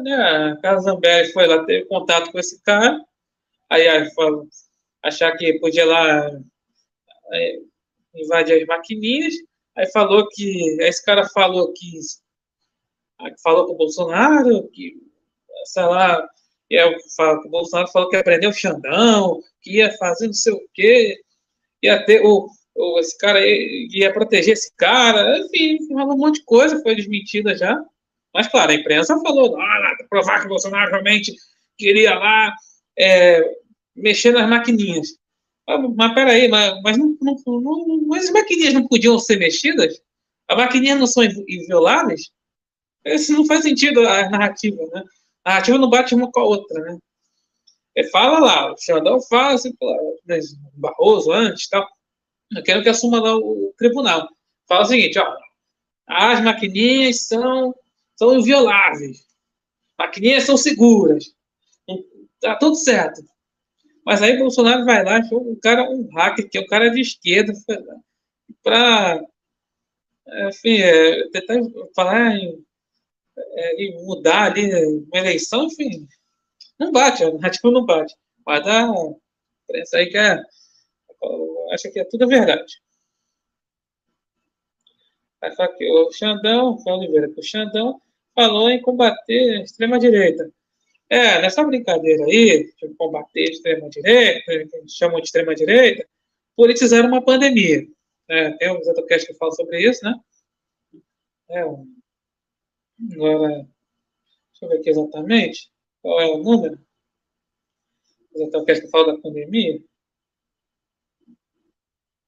[0.02, 3.02] né, a Casa Zambelli foi lá ter contato com esse cara,
[3.70, 4.11] aí, aí
[5.02, 6.31] achar que podia lá
[7.32, 7.58] é,
[8.14, 9.34] invadir as maquininhas.
[9.76, 10.76] Aí falou que.
[10.82, 11.98] Esse cara falou que.
[13.42, 14.94] Falou com o Bolsonaro, que,
[15.64, 16.24] sei lá,
[16.70, 20.68] e o Bolsonaro falou que ia prender o Xandão, que ia fazer não sei o
[20.74, 21.18] quê,
[21.82, 26.44] ia ter o, o esse cara ia proteger esse cara, enfim, falou um monte de
[26.44, 27.76] coisa, foi desmentida já.
[28.34, 31.34] Mas, claro, a imprensa falou, ah, provar que o Bolsonaro realmente
[31.78, 32.52] queria lá
[32.98, 33.42] é,
[33.96, 35.08] mexer nas maquininhas.
[35.68, 40.00] Ah, mas peraí, mas, mas, não, não, não, mas as maquininhas não podiam ser mexidas?
[40.48, 42.31] As maquininhas não são invioláveis?
[43.04, 45.04] Isso não faz sentido a narrativa, né?
[45.44, 46.98] A narrativa não bate uma com a outra, né?
[47.94, 49.74] Ele fala lá, o Xandão fala assim,
[50.26, 50.38] né,
[50.74, 51.87] Barroso antes tal.
[52.57, 54.26] Eu quero que assuma lá o tribunal.
[54.66, 55.37] Fala o seguinte, ó,
[56.07, 57.74] as maquininhas são,
[58.16, 59.26] são invioláveis.
[59.98, 61.24] Maquininhas são seguras.
[62.40, 63.20] tá tudo certo.
[64.08, 67.52] Mas aí Bolsonaro vai lá, o cara, um hacker, que é um cara de esquerda,
[68.62, 69.22] para,
[70.48, 71.56] enfim, é, tentar
[71.94, 72.64] falar em,
[73.36, 76.08] é, mudar ali uma eleição, enfim,
[76.78, 78.14] não bate, a narrativa não bate.
[78.46, 78.90] Mas dá,
[79.74, 80.42] isso aí que é,
[81.74, 82.80] acha que é tudo verdade.
[85.38, 88.00] Vai falar que o Xandão, o Oliveira, que o Xandão
[88.34, 90.50] falou em combater a extrema-direita.
[91.10, 96.06] É, nessa brincadeira aí, de combater a extrema-direita, que eles chamam de extrema-direita,
[96.54, 97.86] politizaram uma pandemia.
[98.28, 100.14] É, tem um Zetocast que fala sobre isso, né?
[101.50, 101.82] É, agora,
[103.58, 103.68] deixa
[104.62, 105.70] eu ver aqui exatamente
[106.02, 106.78] qual é o número.
[108.34, 109.82] O Zetocast que fala da pandemia.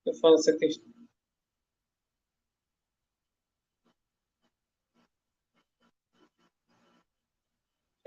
[0.07, 1.00] Eu falo essa questão.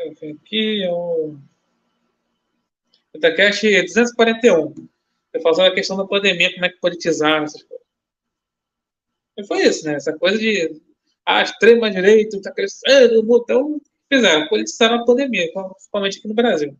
[0.10, 1.38] Aqui, é o
[3.16, 4.74] Itacast 241.
[5.34, 7.86] Eu falo sobre a questão da pandemia, como é que politizar essas coisas.
[9.38, 9.96] E foi isso, né?
[9.96, 10.82] Essa coisa de
[11.26, 16.78] a extrema-direita está crescendo, então fizeram, politizaram a pandemia, principalmente aqui no Brasil.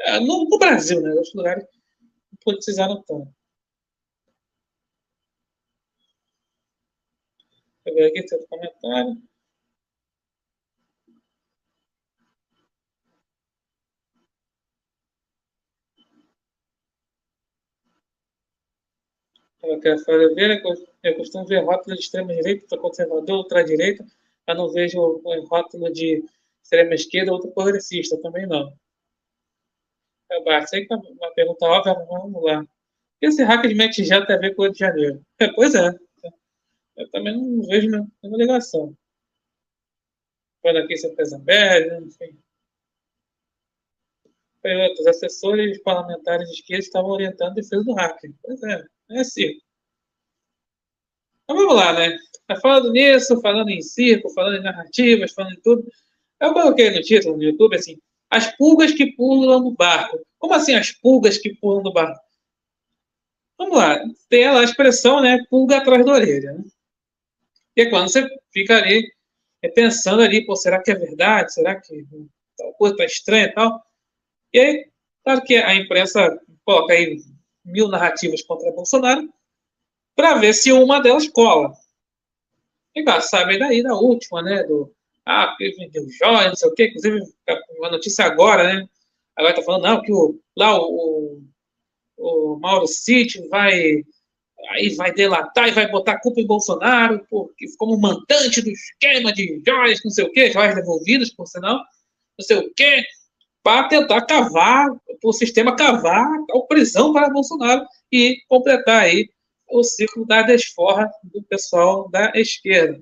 [0.00, 1.10] É, no, no, Brasil, né?
[1.10, 3.32] Em outros lugares não politizaram tanto.
[7.84, 9.29] Deixa eu ver aqui, tem outro comentário.
[19.62, 20.62] Rafael Oliveira,
[21.02, 24.04] eu costumo ver rótulo de extrema-direita, para conservador, ultra-direita,
[24.46, 26.24] eu não vejo rótulo de
[26.62, 28.72] extrema-esquerda, outro progressista, também não.
[30.30, 32.64] É, Bart, sei que é uma pergunta óbvia, mas vamos lá.
[33.20, 35.26] E esse hacker de MetJet tem a ver com o Rio de Janeiro?
[35.38, 35.90] É, pois é.
[36.96, 38.96] Eu também não vejo nenhuma ligação.
[40.62, 42.38] Quando aqui se Pesamberg, enfim.
[44.98, 48.32] Os assessores parlamentares de esquerda estavam orientando a defesa do hacker.
[48.42, 48.84] Pois é.
[49.10, 49.60] É circo.
[51.44, 52.16] Então vamos lá, né?
[52.46, 55.84] Tá falando nisso, falando em circo, falando em narrativas, falando em tudo.
[56.40, 57.98] Eu coloquei no título no YouTube assim:
[58.30, 60.20] as pulgas que pulam no barco.
[60.38, 62.20] Como assim as pulgas que pulam no barco?
[63.58, 65.44] Vamos lá, tem lá a expressão, né?
[65.50, 66.52] Pulga atrás da orelha.
[66.52, 66.64] Né?
[67.76, 69.12] E é quando você fica ali
[69.62, 71.52] é, pensando ali, pô, será que é verdade?
[71.52, 72.06] Será que
[72.56, 73.84] tal coisa tá estranha e tal?
[74.52, 74.90] E aí,
[75.24, 77.20] claro que a imprensa coloca aí
[77.70, 79.28] mil narrativas contra Bolsonaro,
[80.14, 81.72] para ver se uma delas cola.
[82.94, 84.62] E claro, sabem daí da última, né?
[84.64, 84.92] Do
[85.24, 86.88] ah, que vendeu joia, não sei o quê.
[86.88, 87.22] Inclusive,
[87.78, 88.88] uma notícia agora, né?
[89.36, 91.40] Agora tá falando, não, que o, lá o,
[92.16, 94.02] o, o Mauro City vai
[94.68, 99.32] aí vai delatar e vai botar a culpa em Bolsonaro, porque como mandante do esquema
[99.32, 103.04] de joias, não sei o quê, joias devolvidas, por sinal, não sei o quê,
[103.62, 104.88] para tentar cavar,
[105.22, 109.28] o sistema cavar a prisão para Bolsonaro e completar aí
[109.68, 113.00] o ciclo da desforra do pessoal da esquerda.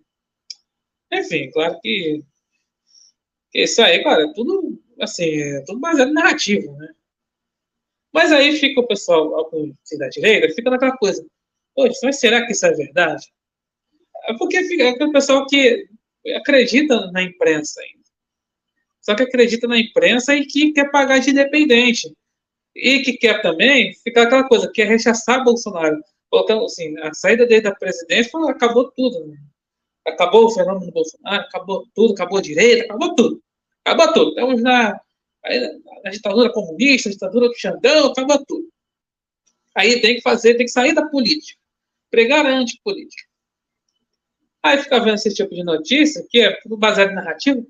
[1.12, 2.22] Enfim, claro que,
[3.50, 6.88] que isso aí, cara, é tudo assim, é tudo baseado em narrativo, né?
[8.12, 11.24] Mas aí fica o pessoal, alguns da direita, fica naquela coisa,
[11.74, 13.26] poxa, mas será que isso é verdade?
[14.28, 15.88] É porque fica aquele pessoal que
[16.36, 17.80] acredita na imprensa
[19.08, 22.14] só que acredita na imprensa e que quer pagar de independente.
[22.76, 25.98] E que quer também ficar aquela coisa, quer rechaçar Bolsonaro.
[26.28, 29.26] Colocando assim, a saída dele da presidência acabou tudo.
[29.28, 29.38] Né?
[30.06, 33.42] Acabou o fenômeno Bolsonaro, acabou tudo, acabou a direita, acabou tudo.
[33.82, 34.28] Acabou tudo.
[34.28, 35.00] Estamos na,
[36.04, 38.68] na ditadura comunista, ditadura do Xandão, acabou tudo.
[39.74, 41.58] Aí tem que fazer, tem que sair da política.
[42.10, 43.22] Pregar a antipolítica.
[44.62, 47.64] Aí fica vendo esse tipo de notícia, que é baseado em narrativa,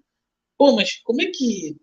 [0.58, 1.76] Pô, mas como é que.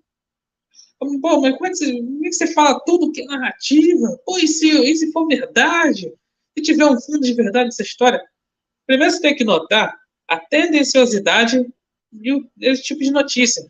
[1.00, 4.20] Pô, mas como é que você, como é que você fala tudo que é narrativa?
[4.26, 6.14] Pô, e se, e se for verdade?
[6.58, 8.22] Se tiver um fundo de verdade nessa história?
[8.86, 9.98] Primeiro você tem que notar
[10.28, 11.66] a tendenciosidade
[12.56, 13.66] desse tipo de notícia.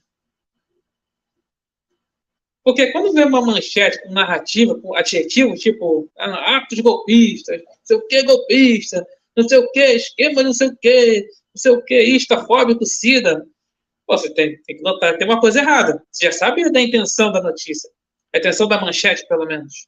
[2.63, 7.97] Porque quando vê uma manchete com narrativa, com adjetivo, tipo ah, atos golpistas, não sei
[7.97, 9.07] o que golpista,
[9.37, 13.45] não sei o que, esquema não sei o que, não sei o que, istafóbico, SIDA,
[14.07, 16.03] você tem, tem que notar, tem uma coisa errada.
[16.11, 17.89] Você já sabe da intenção da notícia.
[18.33, 19.87] A intenção da manchete, pelo menos.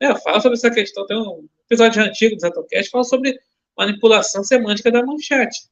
[0.00, 1.06] É, fala sobre essa questão.
[1.06, 3.38] Tem um episódio antigo do Zetocast que fala sobre
[3.76, 5.68] manipulação semântica da manchete.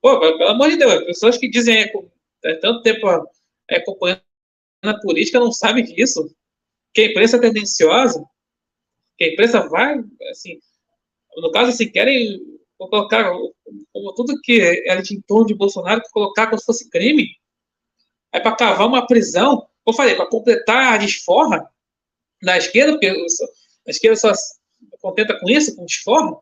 [0.00, 1.82] Pô, pelo amor de Deus, pessoas que dizem
[2.44, 3.08] é, tanto tempo
[3.70, 4.22] é, acompanhando
[4.84, 6.30] a política não sabem disso.
[6.94, 8.24] Que a imprensa é tendenciosa,
[9.18, 9.98] que a imprensa vai,
[10.30, 10.58] assim,
[11.36, 12.40] no caso, assim, querem
[12.78, 13.30] vou colocar
[13.92, 17.28] como tudo que era de em torno de Bolsonaro, colocar como se fosse crime,
[18.32, 21.70] é para cavar uma prisão eu falei, para completar a desforra
[22.42, 24.32] da esquerda, porque a esquerda só
[25.00, 26.36] contenta com isso, com desforra,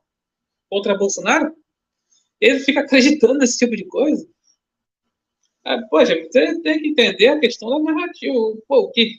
[0.70, 1.54] contra Bolsonaro,
[2.40, 4.26] ele fica acreditando nesse tipo de coisa.
[5.62, 8.34] Ah, poxa, você tem que entender a questão da narrativa.
[8.66, 9.14] Pô, que,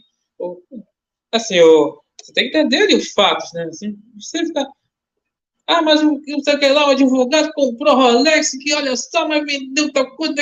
[1.32, 3.64] assim, o, você tem que entender ali, os fatos, né?
[3.66, 4.68] Assim, você fica.
[5.68, 9.44] Ah, mas não sei o que lá, o advogado comprou Rolex, que olha só, mas
[9.46, 10.36] vendeu tal coisa.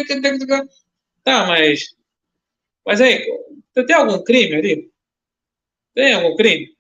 [1.24, 1.82] Tá, mas.
[2.86, 3.26] Mas aí,
[3.74, 4.92] tem algum crime ali?
[5.96, 6.76] Tem algum crime?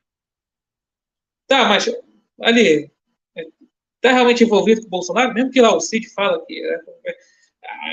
[1.47, 1.85] Tá, mas
[2.41, 2.89] ali,
[3.95, 6.61] está realmente envolvido com o Bolsonaro, mesmo que lá o Cid fala que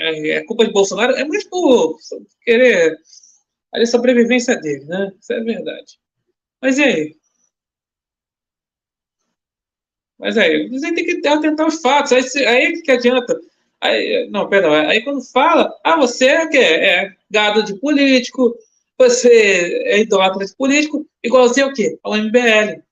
[0.01, 1.97] é, é culpa de Bolsonaro, é mais por
[2.43, 2.97] querer
[3.73, 5.11] a sobrevivência dele, né?
[5.19, 5.99] Isso é verdade.
[6.61, 7.15] Mas e aí?
[10.21, 12.11] Mas aí, você tem que atentar os fatos.
[12.11, 13.41] Aí, aí que adianta.
[13.81, 14.71] Aí, não, perdão.
[14.71, 18.55] Aí quando fala, ah, você é, que é gado de político,
[18.99, 21.97] você é idólatra de político, igualzinho ao quê?
[22.03, 22.83] Ao MBL.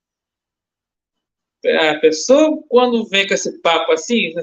[1.92, 4.34] A pessoa, quando vem com esse papo assim,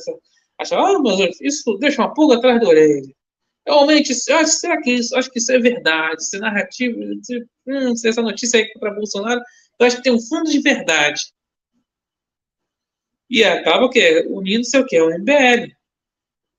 [0.61, 3.13] acha, ah, mas isso deixa uma pulga atrás da orelha.
[3.67, 8.09] Realmente, acho, será que isso, acho que isso é verdade, é narrativa, se, hum, se
[8.09, 9.41] essa notícia aí para Bolsonaro,
[9.81, 11.21] eu acho que tem um fundo de verdade.
[13.29, 14.25] E acaba o quê?
[14.29, 15.01] Unindo-se o quê?
[15.01, 15.75] O MBL.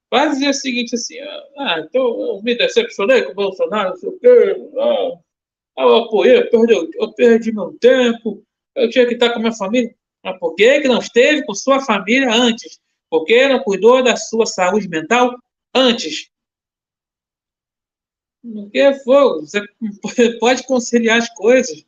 [0.10, 1.20] Vai dizer o seguinte assim,
[1.58, 6.38] ah, então eu me decepcionei com o Bolsonaro, não sei o quê, ah, eu apoiei,
[6.38, 8.42] eu perdi, eu perdi meu tempo,
[8.76, 9.94] eu tinha que estar com a minha família.
[10.24, 12.80] Mas por que, que não esteve com sua família antes?
[13.10, 15.36] Por que não cuidou da sua saúde mental
[15.74, 16.30] antes?
[18.42, 19.62] Porque foi, você
[20.40, 21.86] pode conciliar as coisas.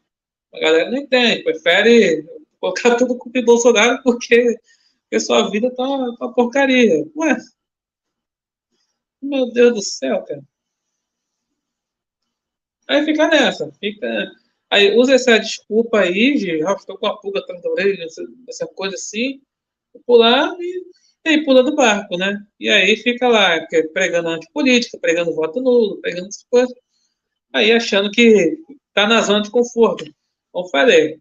[0.53, 2.25] A galera não entende, prefere
[2.59, 4.57] colocar tudo com o Bolsonaro porque,
[5.03, 7.05] porque sua vida tá uma tá porcaria.
[7.15, 7.37] Ué,
[9.21, 10.43] meu Deus do céu, cara.
[12.87, 14.31] Aí fica nessa, fica.
[14.69, 18.05] Aí usa essa desculpa aí de ah, estou com a pulga atrás da orelha,
[18.47, 19.41] essa, coisa assim,
[20.05, 20.83] pular e,
[21.25, 22.43] e aí pula do barco, né?
[22.59, 26.73] E aí fica lá pregando antipolítica, pregando voto nulo, pregando essas coisas.
[27.53, 28.57] Aí achando que
[28.93, 30.05] tá na zona de conforto.
[30.51, 31.19] Como falei,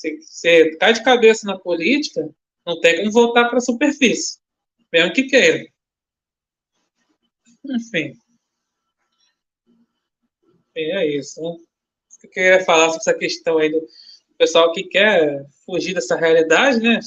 [0.00, 2.28] se você cai de cabeça na política,
[2.66, 4.38] não tem como voltar para a superfície,
[4.92, 5.66] mesmo que queira.
[7.64, 8.14] Enfim.
[10.74, 11.42] É isso.
[11.42, 11.56] Né?
[12.22, 13.86] Eu queria falar sobre essa questão aí do
[14.38, 16.98] pessoal que quer fugir dessa realidade, né?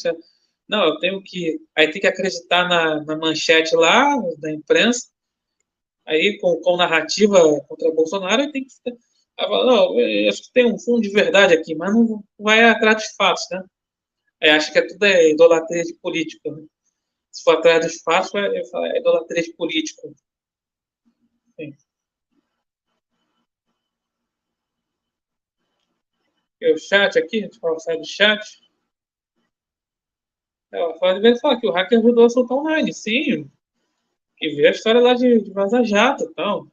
[0.68, 1.60] Não, eu tenho que.
[1.76, 5.08] Aí tem que acreditar na, na manchete lá, da imprensa,
[6.06, 8.74] aí com, com narrativa contra Bolsonaro, tem que.
[9.48, 13.16] Não, eu acho que tem um fundo de verdade aqui, mas não vai atrás dos
[13.16, 13.64] fatos, né?
[14.42, 16.66] Aí acha que é tudo é idolatria de político, né?
[17.32, 20.14] Se for atrás dos fatos, é, é idolatria de político.
[21.60, 21.74] Sim.
[26.72, 28.64] o chat aqui, a gente fala do chat.
[30.72, 33.50] Ela fala, de falar que o hacker ajudou a soltar online, sim.
[34.38, 36.68] Que vê a história lá de, de Vaza Jato e tal.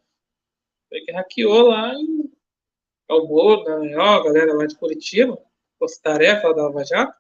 [0.89, 2.20] Foi que hackeou lá em
[3.11, 3.97] Calmou, né?
[3.97, 5.37] Ó, a galera lá de Curitiba,
[5.81, 7.19] fosse tarefa da Lava Jato.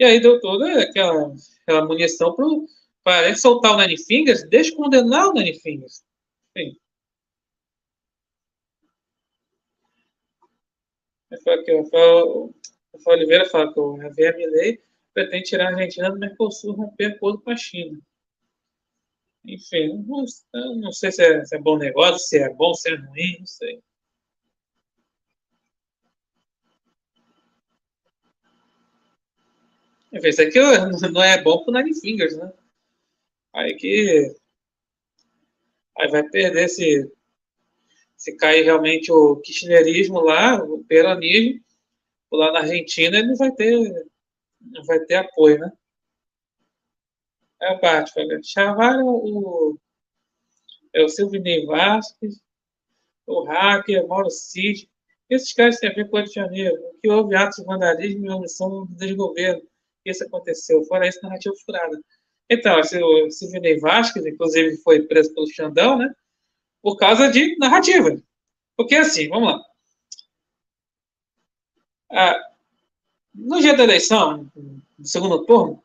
[0.00, 2.34] E aí deu toda aquela, aquela munição
[3.04, 6.04] para soltar o Nine Fingers, descondenar o Nine Fingers.
[6.56, 6.76] Sim.
[11.30, 12.54] Aqui, o Rafael
[13.06, 14.82] Oliveira fala que o Javier Milei
[15.14, 18.00] pretende tirar a Argentina do Mercosul romper acordo com a China.
[19.44, 20.24] Enfim, não,
[20.76, 23.46] não sei se é, se é, bom negócio, se é bom, se é ruim, não
[23.46, 23.80] sei.
[30.12, 30.58] Enfim, isso aqui
[31.12, 32.52] não é bom pro Nine Fingers, né?
[33.54, 34.34] Aí que.
[35.98, 37.10] Aí vai perder esse
[38.18, 41.62] se cair realmente o kirchnerismo lá, o peronismo,
[42.32, 44.06] lá na Argentina, ele não vai ter,
[44.60, 45.72] não vai ter apoio, né?
[47.60, 49.78] É o parte, chamaram o,
[50.92, 52.40] é o Silvinei Vasquez,
[53.24, 54.90] o hacker, o Mauro Cid,
[55.30, 58.26] esses caras têm a ver com o Rio de Janeiro, que houve atos de vandalismo
[58.26, 59.62] e omissão do desgoverno,
[60.10, 61.98] isso aconteceu, fora isso, narrativa furada.
[62.50, 66.12] Então, o Silvinei Vasquez, inclusive, foi preso pelo Xandão, né?
[66.82, 68.16] por causa de narrativa.
[68.76, 69.64] Porque assim, vamos lá.
[72.10, 72.40] Ah,
[73.34, 75.82] no dia da eleição, no segundo turno,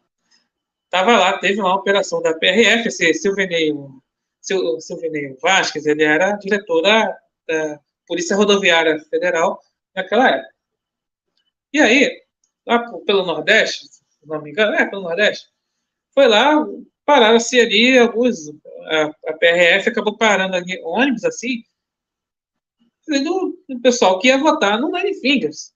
[0.86, 4.02] estava lá, teve uma operação da PRF, esse Silveneio,
[4.80, 9.62] Silveneio Vasquez, ele era diretor da, da Polícia Rodoviária Federal
[9.96, 10.54] naquela época.
[11.74, 12.24] E aí,
[12.66, 13.90] lá pelo Nordeste,
[14.24, 15.48] se não me engano, é, pelo Nordeste,
[16.14, 16.66] foi lá,
[17.06, 18.50] pararam-se ali alguns
[18.86, 21.64] a, a PRF acabou parando ali ônibus assim,
[23.08, 25.74] do, do pessoal que ia votar no Nine Fingers.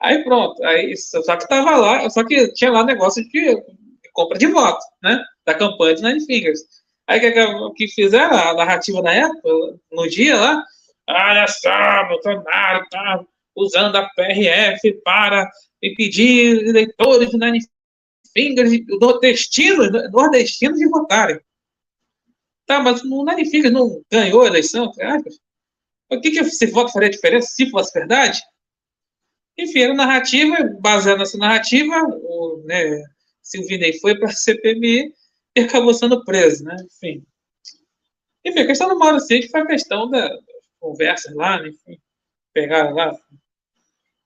[0.00, 4.38] Aí pronto, aí, só que tava lá, só que tinha lá negócio de, de compra
[4.38, 5.22] de voto, né?
[5.44, 6.60] Da campanha de Nine Fingers.
[7.06, 9.48] Aí o que, que fizeram, a narrativa na época,
[9.90, 10.64] no dia lá,
[11.08, 13.24] olha só, Bolsonaro tá
[13.58, 15.50] usando a PRF para
[15.82, 17.60] impedir eleitores Nine
[18.32, 21.40] Fingers, nordestinos, nordestinos de votarem.
[22.66, 24.92] Tá, mas o Nine Fingers não ganhou a eleição,
[26.10, 28.40] O que, que esse voto faria diferença se fosse verdade?
[29.56, 33.02] Enfim, era narrativa, baseada nessa narrativa, o né,
[33.42, 35.12] Silvinei foi para a CPMI
[35.56, 36.76] e acabou sendo preso, né?
[36.84, 37.24] Enfim.
[38.44, 40.30] Enfim, a questão do Mauro Cid foi a questão da
[40.78, 41.68] conversa lá, né?
[41.68, 42.00] enfim,
[42.52, 43.18] pegaram lá.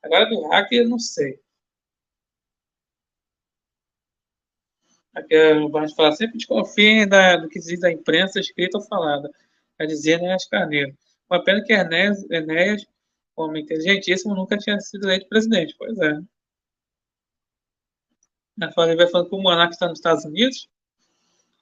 [0.03, 1.41] Agora do hack, eu não sei.
[5.15, 9.31] Aqui o Barros fala, sempre desconfiem da, do que diz da imprensa escrita ou falada.
[9.79, 10.97] Quer dizer, né, as Carneiro.
[11.31, 12.87] Uma pena que Enéas, Enéas
[13.37, 15.75] homem inteligentíssimo, nunca tinha sido eleito presidente.
[15.79, 16.19] Pois é.
[18.61, 20.69] A Flávia vai falando que o Monarca está nos Estados Unidos.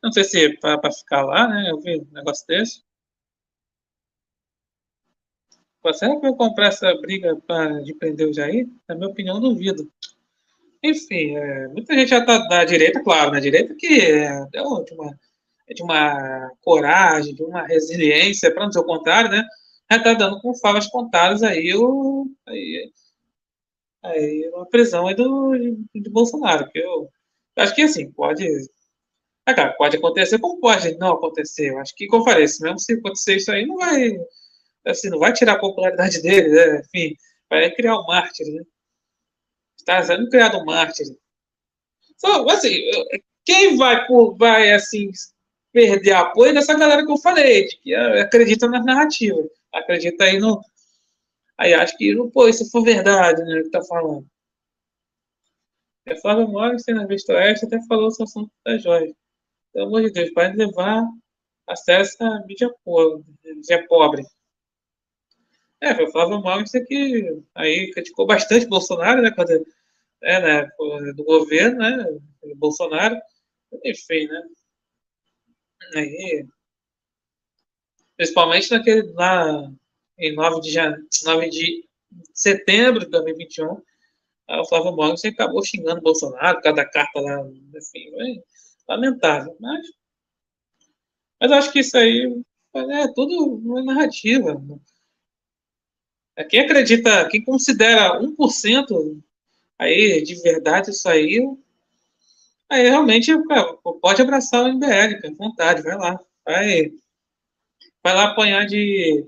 [0.02, 1.70] Não sei se é para ficar lá, né?
[1.70, 2.82] Eu vi um negócio desse.
[5.94, 8.68] Será que vai comprar essa briga pra, de prender o Jair?
[8.88, 9.90] Na minha opinião, duvido.
[10.82, 14.60] Enfim, é, muita gente já está da direita, claro, na direita que é, de,
[14.94, 15.18] uma,
[15.68, 19.44] de uma coragem, de uma resiliência, para não dizer o contrário, né?
[19.90, 22.92] Já está dando com favas contadas aí, o, aí,
[24.02, 25.52] aí a prisão aí do,
[25.94, 26.70] do Bolsonaro.
[26.70, 27.10] Que eu,
[27.56, 28.46] eu acho que assim, pode
[29.46, 31.70] ah, cara, pode acontecer, como pode não acontecer?
[31.70, 34.16] Eu acho que, como eu falei, mesmo se acontecer isso aí, não vai,
[34.86, 36.80] assim, não vai tirar a popularidade dele, né?
[36.80, 37.16] Enfim,
[37.48, 38.62] vai criar um mártir, né?
[39.78, 41.06] Está sendo criado um mártir.
[42.16, 42.78] Só, assim,
[43.44, 44.06] quem vai,
[44.36, 45.10] vai, assim,
[45.72, 49.38] perder apoio dessa galera que eu falei, que acredita na narrativa,
[49.72, 50.60] acredita aí no.
[51.58, 54.26] Aí acho que, pô, isso for verdade, né, que tá falando.
[56.06, 59.14] É Flávio Morris, na Vista Oeste, até falou o assunto da Jorge
[59.72, 61.06] pelo amor de Deus, para levar
[61.66, 63.24] acesso à mídia pobre.
[63.44, 64.24] Mídia pobre.
[65.80, 69.50] É, foi o Flávio Malmes que aí criticou bastante Bolsonaro, né, quando,
[70.22, 70.70] é, né,
[71.14, 72.20] do governo, né,
[72.56, 73.18] Bolsonaro,
[73.84, 74.42] enfim, né,
[75.96, 76.46] aí,
[78.16, 79.72] principalmente naquele, lá,
[80.18, 80.96] em 9 de, jane...
[81.24, 81.88] 9 de
[82.34, 83.82] setembro de 2021,
[84.48, 87.40] o Flávio Malmes acabou xingando Bolsonaro por causa da carta lá,
[87.74, 88.42] enfim, né,
[88.86, 89.56] lamentável.
[89.58, 89.86] Mas,
[91.40, 92.42] mas acho que isso aí
[92.74, 94.60] é tudo uma narrativa.
[96.36, 99.22] É, quem acredita, quem considera 1%
[99.78, 101.40] aí de verdade isso aí,
[102.68, 103.32] aí realmente
[104.00, 106.20] pode abraçar o MBL, com vontade, vai lá.
[106.44, 106.92] Vai,
[108.02, 109.26] vai lá apanhar de.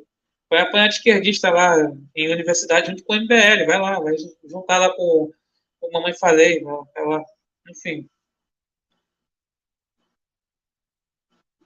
[0.50, 1.76] Vai apanhar de esquerdista lá
[2.14, 5.32] em universidade junto com o MBL, vai lá, vai juntar lá com
[5.80, 7.24] o Mamãe Falei, vai lá,
[7.70, 8.09] enfim.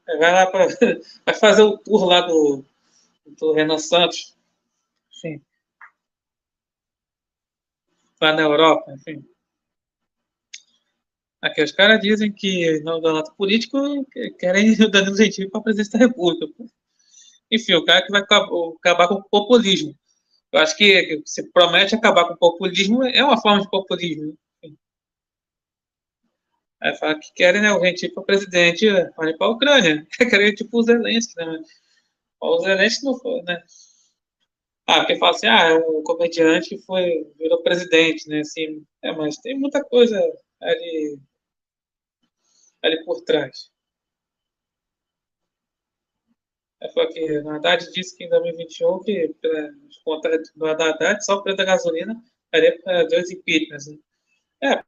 [0.06, 0.66] Vai lá para.
[1.26, 2.64] Vai fazer o tour lá do,
[3.38, 4.35] do Renan Santos.
[5.16, 5.42] Enfim.
[8.20, 9.24] Lá na Europa, enfim.
[11.42, 14.06] Aqui os caras dizem que no debate político
[14.38, 16.46] querem o Danilo Gentili para a presidência da República.
[17.50, 19.94] Enfim, o cara que vai acabar com o populismo.
[20.52, 24.36] Eu acho que se promete acabar com o populismo é uma forma de populismo.
[24.62, 24.70] Né?
[26.80, 28.86] Aí fala que querem, né, o gente para presidente,
[29.16, 31.62] olha para a Ucrânia, querem tipo o Zelensky, né?
[32.40, 33.62] O Zelensky não foi, né?
[34.88, 38.40] Ah, porque fala assim, ah, é um comediante que foi, virou presidente, né?
[38.40, 40.18] Assim, é, mas tem muita coisa
[40.60, 41.18] ali,
[42.82, 43.70] ali por trás.
[46.80, 49.70] É, foi que o Haddad disse que em 2021, que pela
[50.04, 52.14] conta do Haddad, só o preço da gasolina
[52.52, 53.86] daria para dois impeachments.
[53.88, 53.98] Né?
[54.62, 54.84] É,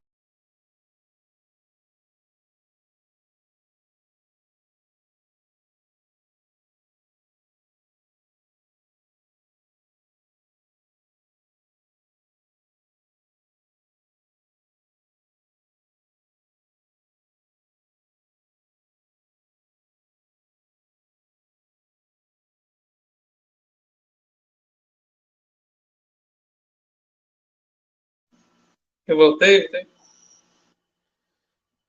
[29.08, 29.66] Eu voltei,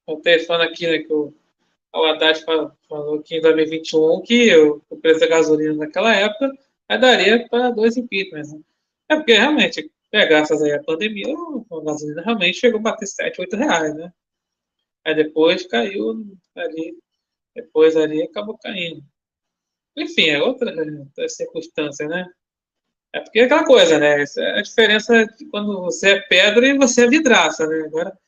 [0.08, 0.40] voltei.
[0.40, 1.34] Falando aqui, né, que o,
[1.94, 2.42] o Haddad
[2.88, 6.50] falou que em 2021 que o, o preço da gasolina naquela época
[6.88, 8.54] daria para dois impeachments.
[8.54, 8.62] Né?
[9.10, 13.42] É porque realmente, é, graças aí à pandemia, a gasolina realmente chegou a bater 7,
[13.42, 14.14] 8 reais, né?
[15.06, 16.98] Aí depois caiu ali,
[17.54, 19.04] depois ali acabou caindo.
[19.98, 22.26] Enfim, é outra, outra circunstância, né?
[23.14, 24.22] É porque é aquela coisa, né?
[24.22, 27.82] Essa é a diferença de quando você é pedra e você é vidraça, né?
[27.86, 28.20] Agora,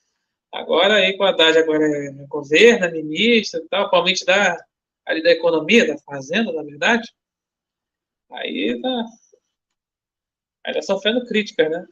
[0.51, 4.57] agora aí com a Haddad agora é governo, é ministro e tal, provavelmente da,
[5.05, 7.13] ali da economia, da fazenda, na verdade,
[8.31, 9.05] aí tá,
[10.65, 11.87] aí tá sofrendo crítica, né?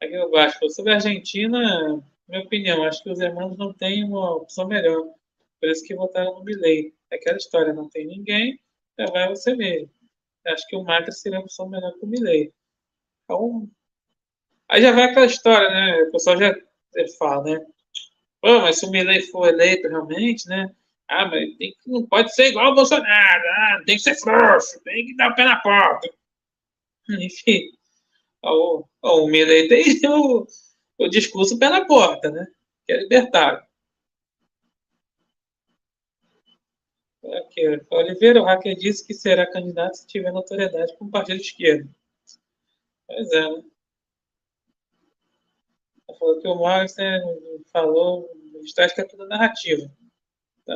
[0.00, 4.36] Aqui eu acho, sobre a Argentina, minha opinião, acho que os irmãos não têm uma
[4.36, 5.04] opção melhor.
[5.60, 6.92] Por isso que votaram no Milley.
[7.10, 8.58] É aquela história, não tem ninguém,
[8.98, 9.90] já vai você mesmo.
[10.46, 12.52] Acho que o Macri seria a opção melhor que o Milley.
[13.24, 13.68] Então,
[14.68, 16.02] aí já vai aquela história, né?
[16.02, 16.54] O pessoal já
[17.18, 17.66] fala, né?
[18.40, 20.74] Pô, mas se o Milley for eleito realmente, né?
[21.08, 24.80] Ah, mas tem que, não pode ser igual o Bolsonaro, ah, tem que ser frouxo,
[24.82, 26.08] tem que dar o pé na porta.
[27.10, 27.70] Enfim,
[28.42, 30.46] o, o Milley tem o,
[30.98, 32.46] o discurso pé na porta, né?
[32.86, 33.62] Que é libertário.
[37.32, 41.44] Aqui, Oliveira, o hacker disse que será candidato se tiver notoriedade com o partido de
[41.44, 41.88] esquerda.
[43.06, 43.64] Pois é, né?
[46.18, 46.54] Falou que o
[46.98, 47.20] né,
[47.72, 48.30] falou,
[48.62, 49.90] está que é tudo narrativa.
[50.66, 50.74] Tá?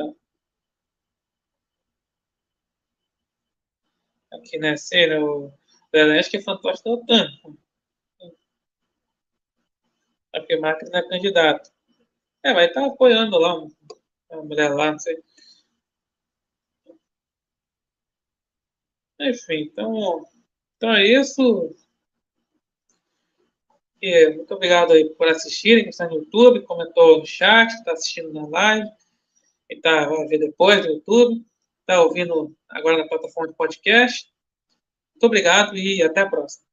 [4.31, 4.75] Aqui, né?
[4.77, 5.51] Ser o
[5.95, 7.27] Zelensky é fantoche da OTAN.
[10.33, 11.71] É porque Marx não é candidato.
[12.43, 13.55] É, vai estar apoiando lá
[14.29, 15.23] uma mulher lá, não sei.
[19.19, 20.25] Enfim, então,
[20.75, 21.75] então é isso.
[24.01, 28.31] E, muito obrigado aí por assistirem, quem está no YouTube, comentou no chat, está assistindo
[28.31, 28.87] na live,
[29.69, 31.43] e tá, vai ver depois no YouTube,
[31.81, 34.31] está ouvindo agora na plataforma de podcast.
[35.13, 36.66] Muito obrigado e até a próxima.